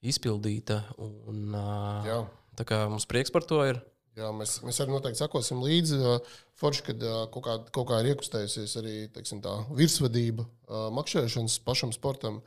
izpildīta. 0.00 0.80
Un, 1.04 1.50
uh, 1.52 2.08
Jā. 2.08 2.18
tā 2.56 2.64
kā 2.68 2.80
mums 2.88 3.04
prieks 3.10 3.34
par 3.34 3.44
to 3.44 3.60
ir. 3.68 3.82
Jā, 4.18 4.32
mēs, 4.34 4.56
mēs 4.64 4.80
arī 4.82 4.94
noteikti 4.94 5.20
sakosim 5.20 5.60
līdzi. 5.62 5.98
uh, 6.00 6.38
Forši, 6.58 6.86
kad 6.88 7.04
uh, 7.04 7.18
kaut 7.34 7.44
kā, 7.44 7.58
kaut 7.76 7.90
kā 7.90 8.00
ir 8.00 8.14
iekustējusies 8.14 8.78
arī 8.80 8.94
teiksim, 9.14 9.44
tā, 9.44 9.52
virsvadība 9.76 10.48
uh, 10.48 10.88
makšķerēšanas 10.96 11.60
pašam 11.68 11.92
sportam. 11.94 12.40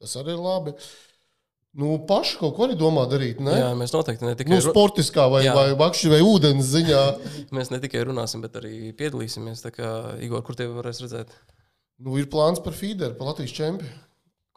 Tas 0.00 0.14
arī 0.22 0.36
ir 0.36 0.40
labi. 0.40 0.78
Nu, 1.78 2.00
paši 2.02 2.38
kaut 2.40 2.56
ko 2.56 2.64
arī 2.66 2.74
domā 2.74 3.04
darīt. 3.06 3.38
Ne? 3.46 3.52
Jā, 3.54 3.68
mēs 3.78 3.92
noteikti 3.94 4.26
ne 4.26 4.32
tikai, 4.34 4.56
Nu, 4.56 4.62
sportiskā 4.64 5.28
vai, 5.30 5.44
Jā. 5.46 5.52
vai 5.54 5.68
makšķi 5.78 6.10
vai 6.10 6.18
ūdens 6.26 6.66
ziņā. 6.72 7.02
mēs 7.56 7.70
ne 7.70 7.78
tikai 7.84 8.02
runāsim, 8.08 8.42
bet 8.42 8.58
arī 8.58 8.90
piedalīsimies. 8.98 9.62
Tā 9.62 9.70
kā 9.76 9.90
Igor, 10.26 10.42
kur 10.46 10.58
tevi 10.58 10.74
varēs 10.74 10.98
redzēt? 11.04 11.30
Nu, 12.02 12.16
ir 12.18 12.26
plāns 12.32 12.58
par 12.64 12.74
feederu, 12.74 13.14
par 13.14 13.30
Latvijas 13.30 13.54
čempionu. 13.54 14.02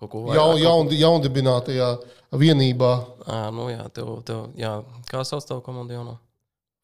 Kaut 0.02 0.10
ko 0.10 0.24
Jau, 0.34 0.50
vairāk? 0.56 0.64
jaun, 0.66 0.90
jaundibinātajā 0.98 1.88
vienībā 2.42 2.92
Ā, 3.30 3.38
nu 3.54 3.68
jā, 3.70 3.84
tev, 3.94 4.10
tev, 4.26 4.48
jā, 4.58 4.72
kā 5.08 5.22
sauc 5.24 5.46
tavu 5.48 5.62
komandu 5.64 5.94
jauno? 5.94 6.16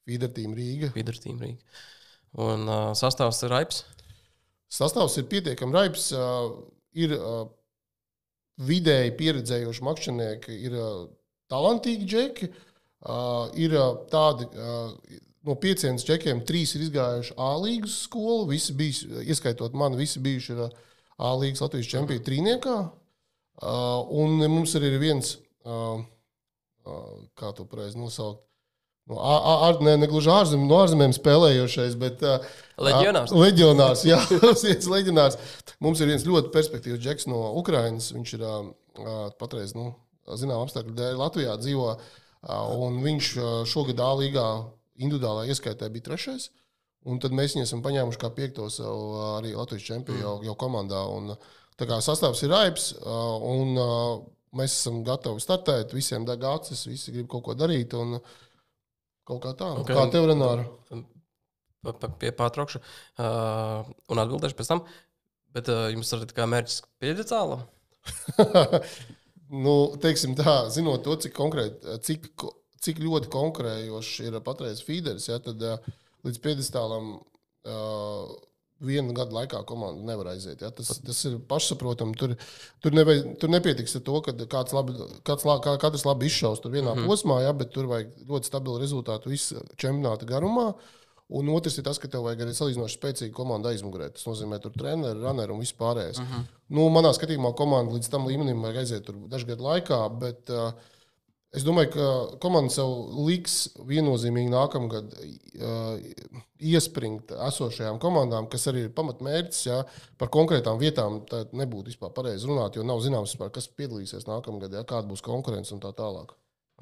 Feeder 0.07 0.29
Team 0.31 0.53
Rīga. 0.55 0.91
Vidurtīm 0.93 1.41
Rīga. 1.41 1.57
Un 2.37 2.69
uh, 2.69 2.91
sastāvs 2.97 3.41
ir 3.43 3.51
Raips. 3.55 3.81
Sastāvs 4.69 5.17
ir 5.17 5.25
pietiekami 5.31 5.73
raips. 5.73 6.11
ā, 6.13 6.27
Ir 7.01 7.17
ā, 7.17 7.33
vidēji 8.59 9.15
pieredzējuši 9.19 9.85
makšķernieki, 9.87 10.55
ir 10.67 10.73
talantīgi 11.51 12.07
džeki. 12.09 12.49
Ir 13.63 13.75
tādi 14.11 14.49
no 15.47 15.55
pieciem 15.55 15.95
džekiem, 15.95 16.41
trīs 16.43 16.75
ir 16.75 16.83
izgājuši 16.89 17.37
A 17.39 17.53
līnijas 17.63 17.95
skolu. 18.09 18.49
Visi 18.49 18.75
bija, 18.75 19.21
ieskaitot 19.23 19.77
mani, 19.79 20.01
visi 20.01 20.19
bijuši 20.19 20.57
A 20.59 21.31
līnijas 21.39 21.63
Latvijas 21.63 21.91
čempioni 21.93 22.25
trīniekā. 22.25 22.75
Un 24.19 24.35
mums 24.51 24.75
arī 24.75 24.91
ir 24.91 24.99
viens, 24.99 25.37
kā 27.39 27.55
to 27.55 27.63
pareizi 27.71 27.99
nosaukt. 27.99 28.48
Ar, 29.09 29.79
ne, 29.81 29.95
ne 29.97 30.07
gluži 30.09 30.29
ārzem, 30.29 30.67
no 30.69 30.83
ārzemēm 30.83 31.15
spēlējošais, 31.15 31.95
bet 31.97 32.21
uh, 32.21 32.43
Leģionārs. 32.79 33.33
Ā, 33.33 33.39
Leģionārs, 33.43 34.03
jā, 34.07 34.19
viens 34.67 34.89
leģionārs. 34.91 35.39
Mums 35.83 36.01
ir 36.03 36.11
viens 36.11 36.25
ļoti 36.27 36.51
perspektīvs 36.53 37.01
džeks 37.01 37.27
no 37.31 37.41
Ukrainas. 37.59 38.11
Viņš 38.15 38.35
ir 38.37 38.45
ā, 38.45 38.55
patreiz, 39.41 39.73
nu, 39.77 39.91
zinām, 40.29 40.63
apstākļu 40.63 40.95
dēļ 40.97 41.19
Latvijā 41.19 41.57
dzīvo. 41.59 41.93
Un 42.79 43.01
viņš 43.03 43.31
šogad 43.67 43.99
A 43.99 44.13
līgā 44.21 44.47
individuālā 44.99 45.47
ieskaitē 45.51 45.89
bija 45.91 46.11
trešais. 46.11 46.49
Un 47.09 47.19
tad 47.23 47.33
mēs 47.35 47.55
viņu 47.55 47.65
esam 47.65 47.81
paņēmuši 47.83 48.19
kā 48.19 48.29
piekto 48.35 48.67
ā, 48.67 48.89
arī 49.37 49.53
Latvijas 49.55 49.87
čempionu 49.87 50.19
jau, 50.19 50.35
jau 50.47 50.55
komandā. 50.59 51.01
Un, 51.15 51.33
tā 51.79 51.87
kā 51.89 51.99
sastāvs 52.03 52.43
ir 52.43 52.53
raips, 52.53 52.91
ā, 52.99 53.21
un 53.49 53.73
mēs 54.59 54.75
esam 54.81 55.01
gatavi 55.07 55.43
startēt, 55.43 55.95
visiem 55.95 56.27
deg 56.27 56.43
acis, 56.47 56.87
visi 56.89 57.15
grib 57.15 57.29
kaut 57.31 57.45
ko 57.47 57.55
darīt. 57.57 57.95
Un, 57.97 58.19
Kaut 59.29 59.43
kā 59.45 59.53
tā. 59.53 59.69
Ok. 59.75 59.83
Okay. 59.85 59.97
Kā 59.97 60.07
tev, 60.13 60.25
Renāra? 60.31 60.65
Pie 62.19 62.31
pārtraukšu. 62.35 62.81
Uh, 63.21 63.85
un 64.11 64.21
atbildēšu 64.23 64.57
pēc 64.57 64.71
tam. 64.71 64.83
Bet 65.55 65.69
uh, 65.71 65.87
jums 65.93 66.09
ir 66.15 66.25
kā 66.35 66.47
mērķis 66.49 66.81
piedzīvot? 67.01 67.63
nu, 69.65 69.75
teiksim 70.01 70.35
tā, 70.37 70.55
zinot 70.73 71.05
to, 71.05 71.15
cik, 71.23 71.33
konkrēt, 71.37 71.85
cik, 72.05 72.27
cik 72.83 73.01
ļoti 73.03 73.31
konkurējošs 73.33 74.27
ir 74.27 74.37
patreiz 74.45 74.83
feederis, 74.85 75.29
ja, 75.29 75.39
tad 75.43 75.61
ā, 75.65 75.77
līdz 76.27 76.41
piedestālam 76.43 77.15
uh, 77.17 78.29
vienu 78.83 79.13
gadu 79.15 79.35
laikā 79.35 79.61
komanda 79.67 80.05
nevar 80.07 80.31
aiziet. 80.33 80.61
Ja. 80.63 80.69
Tas, 80.75 80.91
tas 81.05 81.19
ir 81.27 81.37
pašsaprotami. 81.49 82.15
Tur, 82.19 82.35
tur, 82.83 82.95
nevajag, 82.95 83.33
tur 83.41 83.51
nepietiks 83.51 83.97
ar 83.99 84.05
to, 84.07 84.21
ka 84.25 84.35
kāds 84.51 84.75
labi, 84.75 84.95
kāds, 85.27 85.47
kā, 85.65 85.75
katrs 85.81 86.05
labi 86.07 86.29
izšaus 86.29 86.63
tur 86.63 86.73
vienā 86.73 86.93
mm 86.93 87.01
-hmm. 87.01 87.11
posmā, 87.11 87.41
ja, 87.43 87.53
bet 87.53 87.73
tur 87.75 87.89
vajag 87.91 88.13
ļoti 88.29 88.51
stabilu 88.51 88.79
rezultātu 88.79 89.29
visu 89.29 89.63
čempionāta 89.77 90.25
garumā. 90.25 90.73
Un 91.29 91.49
otrs 91.53 91.77
ir 91.77 91.83
tas, 91.85 91.99
ka 92.01 92.07
tev 92.07 92.23
vajag 92.25 92.39
arī 92.41 92.53
salīdzinoši 92.57 92.97
spēcīgu 92.97 93.33
komandu 93.37 93.69
aizmugurē. 93.69 94.09
Tas 94.09 94.25
nozīmē, 94.25 94.59
tur 94.59 94.71
treneru, 94.71 95.21
runneru 95.21 95.53
un 95.53 95.59
vispārējais. 95.59 96.17
Uh 96.17 96.25
-huh. 96.25 96.45
nu, 96.69 96.89
manā 96.89 97.13
skatījumā 97.13 97.53
komanda 97.55 97.93
līdz 97.93 98.09
tam 98.09 98.25
līmenim 98.25 98.61
vajag 98.61 98.77
aiziet 98.77 99.11
dažu 99.29 99.45
gadu 99.45 99.63
laikā, 99.63 100.19
bet 100.19 100.49
uh, 100.49 100.73
es 101.55 101.65
domāju, 101.65 101.91
ka 101.95 102.07
komanda 102.43 102.73
sev 102.73 102.91
liks 103.25 103.55
viennozīmīgi 103.89 104.51
nākamgad 104.53 105.15
uh, 105.15 105.97
iespringt 106.59 107.33
esošajām 107.47 107.99
komandām, 108.03 108.49
kas 108.51 108.67
arī 108.71 108.85
ir 108.87 108.93
pamatmērķis. 108.97 109.61
Ja, 109.69 109.81
par 110.21 110.31
konkrētām 110.33 110.79
vietām 110.81 111.21
nebūtu 111.57 111.93
vispār 111.93 112.13
pareizi 112.15 112.49
runāt, 112.49 112.77
jo 112.77 112.85
nav 112.85 113.01
zināms, 113.05 113.33
vispār, 113.33 113.53
kas 113.55 113.69
piedalīsies 113.79 114.29
nākamgad, 114.29 114.77
ja, 114.77 114.85
kāda 114.87 115.09
būs 115.09 115.25
konkurence 115.25 115.73
un 115.75 115.83
tā 115.83 115.93
tālāk. 115.97 116.35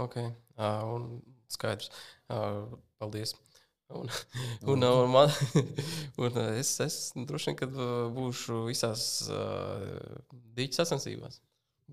Ok, 0.04 0.20
uh, 0.22 0.94
un 0.94 1.10
skaidrs. 1.52 1.92
Uh, 2.28 2.66
paldies. 3.00 3.36
Un, 3.88 4.10
un, 4.74 4.84
un, 4.84 5.10
man, 5.14 5.32
un 6.24 6.40
es, 6.58 6.74
es 6.84 6.98
droši 7.16 7.54
vien, 7.54 7.60
kad 7.62 7.78
būšu 8.18 8.66
visās 8.68 9.04
uh, 9.32 10.20
dīķu 10.60 10.82
sacensībās. 10.82 11.40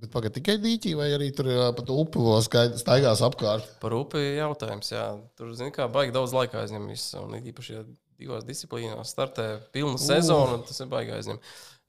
Bet 0.02 0.10
pagaidi 0.10 0.40
tikai 0.40 0.56
dīķī, 0.58 0.94
vai 0.98 1.12
arī 1.14 1.28
tur 1.36 1.48
pa 1.76 1.82
to 1.86 1.94
upi 2.02 2.18
vēl 2.18 2.42
staigās 2.80 3.22
apkārt. 3.22 3.76
Par 3.82 3.94
upi 3.94 4.22
jautājums. 4.40 4.90
Jā. 4.90 5.04
Tur, 5.38 5.52
zini, 5.54 5.70
kā 5.74 5.86
baigi 5.92 6.14
daudz 6.16 6.34
laika 6.34 6.64
aizņem. 6.64 6.88
Visu, 6.90 7.20
un 7.22 7.36
īpaši, 7.38 7.76
ja 7.76 7.84
divās 8.18 8.46
disciplīnās 8.48 9.12
startē 9.14 9.46
pilnu 9.74 10.00
sezonu, 10.00 10.58
tas 10.66 10.82
ir 10.82 10.90
baigi 10.90 11.14
aizņem. 11.14 11.38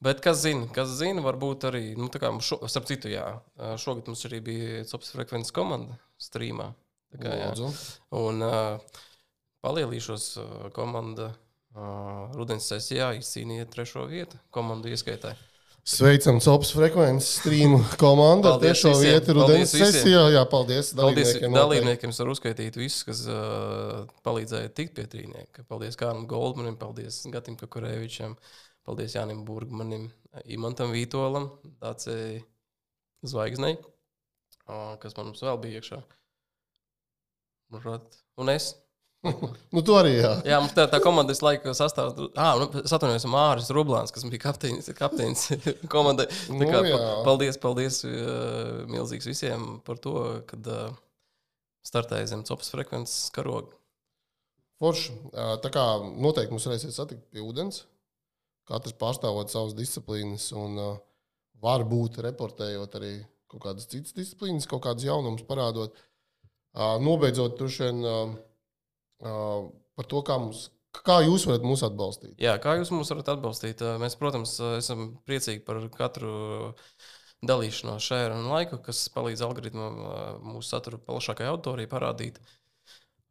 Bet 0.05 0.21
kas 0.21 0.41
zina, 0.43 0.67
kas 0.75 0.91
zina, 0.99 1.23
varbūt 1.25 1.65
arī, 1.69 1.83
nu, 1.97 2.09
tā 2.13 2.19
kā 2.21 2.29
šo, 2.43 2.59
starp 2.69 2.85
citu, 2.89 3.09
jā, 3.13 3.25
šogad 3.81 4.11
mums 4.11 4.25
arī 4.27 4.41
bija 4.43 4.83
Copas 4.89 5.13
frekvences 5.15 5.55
komanda 5.55 5.97
streamā. 6.21 6.73
Tā 7.15 7.21
kā, 7.23 7.33
jā. 7.39 7.71
Un 8.19 8.43
uh, 8.43 9.01
palielīšos 9.65 10.27
uh, 10.41 10.53
komanda 10.75 11.31
uh, 11.31 12.29
rudens 12.35 12.67
sesijā 12.69 13.13
izcīnīja 13.17 13.69
trešo 13.71 14.05
vietu 14.11 14.41
komandu 14.53 14.91
ieskaitē. 14.91 15.33
Sveicam, 15.85 16.39
Copas 16.41 16.71
frekvences 16.73 17.35
streamu 17.39 17.77
komandu. 18.01 18.47
ar 18.49 18.59
Tiešo 18.59 18.95
vietu 18.97 19.35
visiem. 19.37 19.85
sesijā. 19.85 20.23
Jā, 20.33 20.41
paldies. 20.49 20.89
Paldies 20.97 21.27
dalībniekiem 21.29 21.53
dalībniekiem, 21.53 22.09
es 22.09 22.19
varu 22.23 22.33
uzskaitīt 22.33 22.79
visus, 22.79 23.03
kas 23.05 23.21
uh, 23.29 24.07
palīdzēja 24.25 24.71
tikt 24.73 24.95
pie 24.97 25.05
trīnieka. 25.05 25.61
Paldies 25.69 25.93
Kārlim 25.99 26.25
Goldmanim, 26.25 26.73
paldies 26.81 27.19
Gatim 27.29 27.53
Kakurēvičam, 27.59 28.33
paldies 28.81 29.13
Jānim 29.13 29.43
Burgmanim, 29.45 30.09
Imantam 30.49 30.89
Vītolam, 30.89 31.51
Dācei 31.77 32.41
Zvaigznei, 33.21 33.77
uh, 34.65 34.97
kas 34.97 35.13
man 35.17 35.29
mums 35.29 35.45
vēl 35.45 35.61
bija 35.61 35.83
iekšā. 35.83 36.01
Rat. 37.85 38.23
Un 38.41 38.49
es. 38.49 38.73
Nu, 39.75 39.81
tu 39.85 39.95
arī, 39.99 40.11
jā. 40.19 40.31
Jā, 40.47 40.59
mums 40.63 40.73
tā, 40.77 40.85
tā 40.91 40.99
komanda 41.03 41.33
visu 41.33 41.43
laiku 41.45 41.73
sastāv. 41.77 42.13
Ah, 42.39 42.53
nu, 42.61 42.67
es 42.83 42.93
atvainojos, 42.95 43.25
Mārcis 43.31 43.71
Rublāns, 43.75 44.13
kas 44.15 44.25
bija 44.29 44.43
kapteinis, 44.45 44.87
kapteinis 44.97 45.47
komandai. 45.93 46.27
Nu, 46.53 46.67
kā, 46.69 46.83
jā. 46.87 46.95
pa- 46.99 47.23
paldies, 47.27 47.57
paldies 47.63 48.01
uh, 48.07 48.83
milzīgs 48.91 49.27
visiem 49.29 49.65
par 49.87 49.99
to, 50.03 50.15
kad 50.49 50.69
uh, 50.71 50.93
startēja 51.85 52.31
zem 52.33 52.45
copas 52.47 52.71
frekvences 52.73 53.27
karoga. 53.35 53.73
Forši. 54.81 55.13
Ā, 55.33 55.49
Tā 55.63 55.69
kā 55.71 55.83
noteikti 56.19 56.51
mums 56.55 56.65
reizēs 56.67 56.97
satikt 56.99 57.25
pie 57.31 57.43
ūdens. 57.45 57.83
Katrs 58.67 58.95
pārstāvot 58.99 59.51
savas 59.53 59.75
disciplīnas 59.77 60.49
un 60.57 60.79
uh, 60.81 60.95
varbūt 61.63 62.17
reportējot 62.25 62.97
arī 62.99 63.13
kaut 63.51 63.61
kādas 63.67 63.85
citas 63.87 64.15
disciplīnas, 64.17 64.65
kaut 64.67 64.81
kādas 64.87 65.05
jaunumus 65.05 65.45
parādot. 65.47 65.93
Uh, 66.75 66.97
Nobeidzot, 66.99 67.53
droši 67.59 67.85
vien 67.85 68.01
uh, 68.03 68.33
uh, 69.23 69.67
par 69.95 70.09
to, 70.11 70.21
kā, 70.27 70.37
mums, 70.41 70.65
kā 71.05 71.19
jūs 71.25 71.45
varat 71.49 71.67
mūs 71.67 71.85
atbalstīt. 71.87 72.35
Jā, 72.41 72.57
kā 72.63 72.77
jūs 72.79 72.91
mūs 72.95 73.13
varat 73.13 73.35
atbalstīt? 73.35 73.83
Mēs, 74.01 74.17
protams, 74.19 74.57
esam 74.79 75.07
priecīgi 75.27 75.63
par 75.67 75.81
katru 75.95 76.33
dalīšanos 77.45 78.05
šajā 78.09 78.33
un 78.33 78.49
laiku, 78.49 78.79
kas 78.83 79.05
palīdz 79.13 79.43
algoritmam 79.45 79.99
mūsu 80.43 80.71
saturu 80.71 81.01
plašākai 81.05 81.49
auditorijai 81.51 81.91
parādīt. 81.91 82.39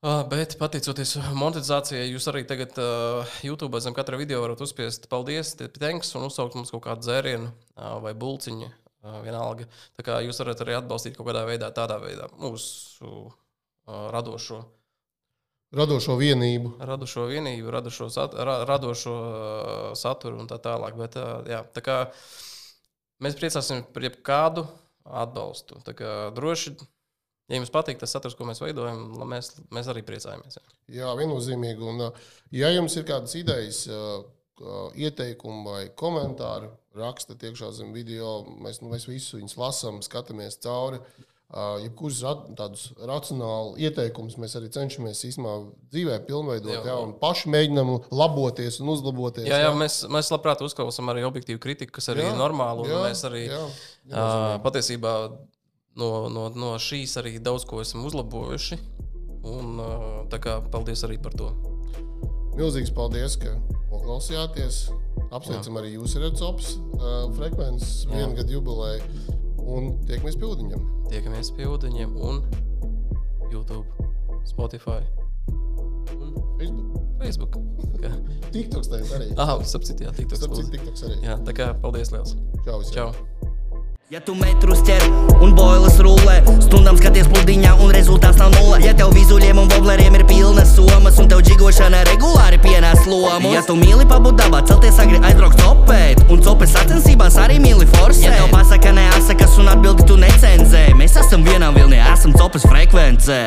Bet, 0.05 0.59
pateicoties 0.61 1.15
monetizācijai, 1.33 2.05
jūs 2.13 2.29
arī 2.29 2.43
tagad 2.45 2.77
uh, 2.77 3.37
YouTube 3.41 3.81
zem 3.81 3.97
katra 3.97 4.19
video 4.21 4.43
varat 4.43 4.61
uzspiest 4.61 5.09
paldies, 5.09 5.55
thanks, 5.81 6.13
un 6.19 6.29
uzsaukt 6.29 6.59
mums 6.59 6.75
kaut 6.75 6.85
kādu 6.85 7.07
dzērienu 7.07 7.49
uh, 7.49 7.95
vai 8.05 8.13
bulciņu. 8.13 8.69
Uh, 9.05 9.19
vienalga. 9.21 9.67
Tā 9.99 10.05
kā 10.07 10.15
jūs 10.25 10.39
varat 10.41 10.63
arī 10.65 10.79
atbalstīt 10.79 11.17
kaut 11.19 11.27
kādā 11.29 11.43
veidā, 11.45 11.69
tādā 11.77 11.99
veidā 12.01 12.25
mūsu 12.41 13.09
uh, 13.29 14.07
radošo, 14.15 14.63
Radošo 15.75 16.17
vienību. 16.21 16.77
radošo 16.87 17.27
vienību, 17.31 17.71
radošo, 17.75 18.09
sat, 18.13 18.35
ra, 18.35 18.61
radošo 18.69 19.15
uh, 19.15 19.93
saturu 19.99 20.39
un 20.43 20.51
tā 20.51 20.61
tālāk. 20.63 20.97
Bet, 20.99 21.19
uh, 21.19 21.43
jā, 21.51 21.63
tā 21.75 21.83
kā 21.85 21.97
mēs 23.25 23.39
priecāsim 23.39 23.83
par 23.95 24.07
jebkādu 24.07 24.67
atbalstu. 25.05 25.81
Tā 25.87 25.97
kā 25.99 26.13
droši, 26.37 26.77
ja 27.51 27.59
jums 27.59 27.75
patīk 27.75 27.99
tas 28.01 28.15
saturs, 28.15 28.37
ko 28.39 28.47
mēs 28.49 28.63
veidojam, 28.63 29.03
mēs, 29.31 29.55
mēs 29.75 29.91
arī 29.91 30.05
priecājamies. 30.07 30.61
Jā. 30.61 30.79
Jā, 31.01 31.11
viennozīmīgi. 31.19 31.91
Un, 31.91 32.07
ja 32.55 32.71
jums 32.75 32.97
ir 33.01 33.07
kādas 33.09 33.35
idejas, 33.41 33.85
ieteikumi 34.95 35.65
vai 35.67 35.85
komentāri, 35.99 36.69
rakstiet 36.95 37.43
iekšā 37.43 37.73
zem 37.75 37.93
video. 37.95 38.45
Mēs, 38.63 38.81
nu, 38.83 38.93
mēs 38.93 39.09
visu 39.11 39.41
viņus 39.41 39.57
lasām, 39.59 40.03
skatāmies 40.05 40.61
cauri. 40.63 41.01
Jebkurus 41.55 42.19
ra 42.25 42.33
tādus 42.59 42.89
racionālus 42.99 43.77
ieteikumus 43.79 44.35
mēs 44.43 44.57
arī 44.59 44.71
cenšamies 44.75 45.21
īstenībā 45.29 45.53
dzīvē 45.93 46.17
pilnveidot, 46.27 46.73
jā, 46.73 46.81
jā, 46.89 46.95
un 46.99 47.13
paši 47.21 47.53
mēģinām 47.53 47.93
laboties 48.11 48.81
un 48.83 48.91
uzlaboties. 48.91 49.47
Jā, 49.47 49.61
jā, 49.63 49.69
mēs, 49.79 50.01
mēs 50.11 50.33
labprāt 50.35 50.65
uzklausām 50.67 51.13
arī 51.13 51.23
objektīvu 51.29 51.63
kritiku, 51.63 51.95
kas 52.01 52.11
arī 52.11 52.25
jā, 52.25 52.33
ir 52.33 52.41
normāla. 52.41 52.89
Jā, 52.89 53.05
mēs 53.07 53.23
arī 53.29 53.45
jā, 53.45 53.61
jā, 54.11 54.25
uh, 54.25 54.57
patiesībā 54.65 55.15
no, 56.01 56.11
no, 56.33 56.49
no 56.59 56.73
šīs 56.81 57.15
arī 57.23 57.37
daudz 57.39 57.69
ko 57.71 57.85
esam 57.85 58.03
uzlabojuši. 58.09 58.81
Un, 59.45 59.79
uh, 59.79 60.11
tā 60.33 60.41
kā 60.43 60.59
paldies 60.73 61.05
arī 61.07 61.21
par 61.23 61.37
to. 61.39 61.53
Milzīgs 62.59 62.91
paldies, 62.97 63.39
ka 63.39 63.55
noklausījāties. 63.93 64.89
Apsveicam 65.35 65.77
jā. 65.77 65.81
arī 65.85 65.97
jūsu 66.01 66.25
redzops 66.25 66.75
uh, 66.99 67.31
frekvences 67.37 68.09
vienu 68.11 68.35
gadu 68.41 68.59
jubileju. 68.59 69.43
Un 69.65 69.95
tiekamies 70.09 70.37
pie 70.41 70.49
ūdeņiem. 70.51 70.87
Tiekamies 71.13 71.51
pie 71.57 71.69
ūdeņiem 71.71 72.17
un 72.21 72.43
YouTube, 73.53 73.87
Spotify 74.49 75.01
un 76.15 76.35
Facebook. 76.59 76.99
Facebook. 77.23 77.59
TikToks 78.55 78.93
arī. 78.93 79.31
Ah, 79.41 79.57
sapcīt, 79.65 80.05
jā, 80.05 80.13
TikToks. 80.15 80.45
Sapcīt, 80.45 80.71
TikToks 80.75 81.07
arī. 81.09 81.21
Jā, 81.25 81.39
tā 81.47 81.57
kā 81.57 81.73
paldies 81.81 82.13
liels. 82.15 82.37
Čau 82.67 82.81
visiem. 82.83 82.99
Čau. 83.01 83.54
Ja 84.13 84.21
tu 84.21 84.35
metrus 84.37 84.83
ķer 84.85 85.01
un 85.41 85.55
boilas 85.57 85.95
rullē, 86.05 86.35
stundām 86.61 86.99
skaties 87.01 87.25
pludiņā 87.33 87.71
un 87.81 87.89
rezultāts 87.97 88.37
nav 88.37 88.53
nulle. 88.53 88.83
Ja 88.85 88.93
tev 88.93 89.15
vizuļiem 89.17 89.63
un 89.63 89.71
vobleriem 89.73 90.19
ir 90.19 90.27
pilnas 90.29 90.75
somas 90.77 91.17
un 91.23 91.31
tev 91.33 91.41
džigošana 91.47 92.03
regulāri 92.11 92.61
pienāc 92.61 93.09
lomu. 93.09 93.55
Ja 93.57 93.65
tu 93.65 93.79
mīli 93.81 94.05
pabūt 94.11 94.37
dabā, 94.45 94.61
celties 94.69 95.01
agri 95.01 95.25
aizbraukt 95.25 95.57
copēt 95.65 96.21
un 96.29 96.45
copes 96.45 96.77
sacensībās 96.77 97.41
arī 97.41 97.57
mīli 97.65 97.89
forsēt. 97.97 98.29
Ja 98.29 98.43
tev 98.43 98.53
pasaka 98.53 98.93
neasakas 98.93 99.57
un 99.63 99.73
atbildi 99.73 100.05
tu 100.13 100.21
necenzē, 100.21 100.91
mēs 101.01 101.17
esam 101.25 101.49
vienā 101.49 101.73
vilnī, 101.73 102.05
esam 102.13 102.37
copes 102.37 102.69
frekvencē. 102.69 103.41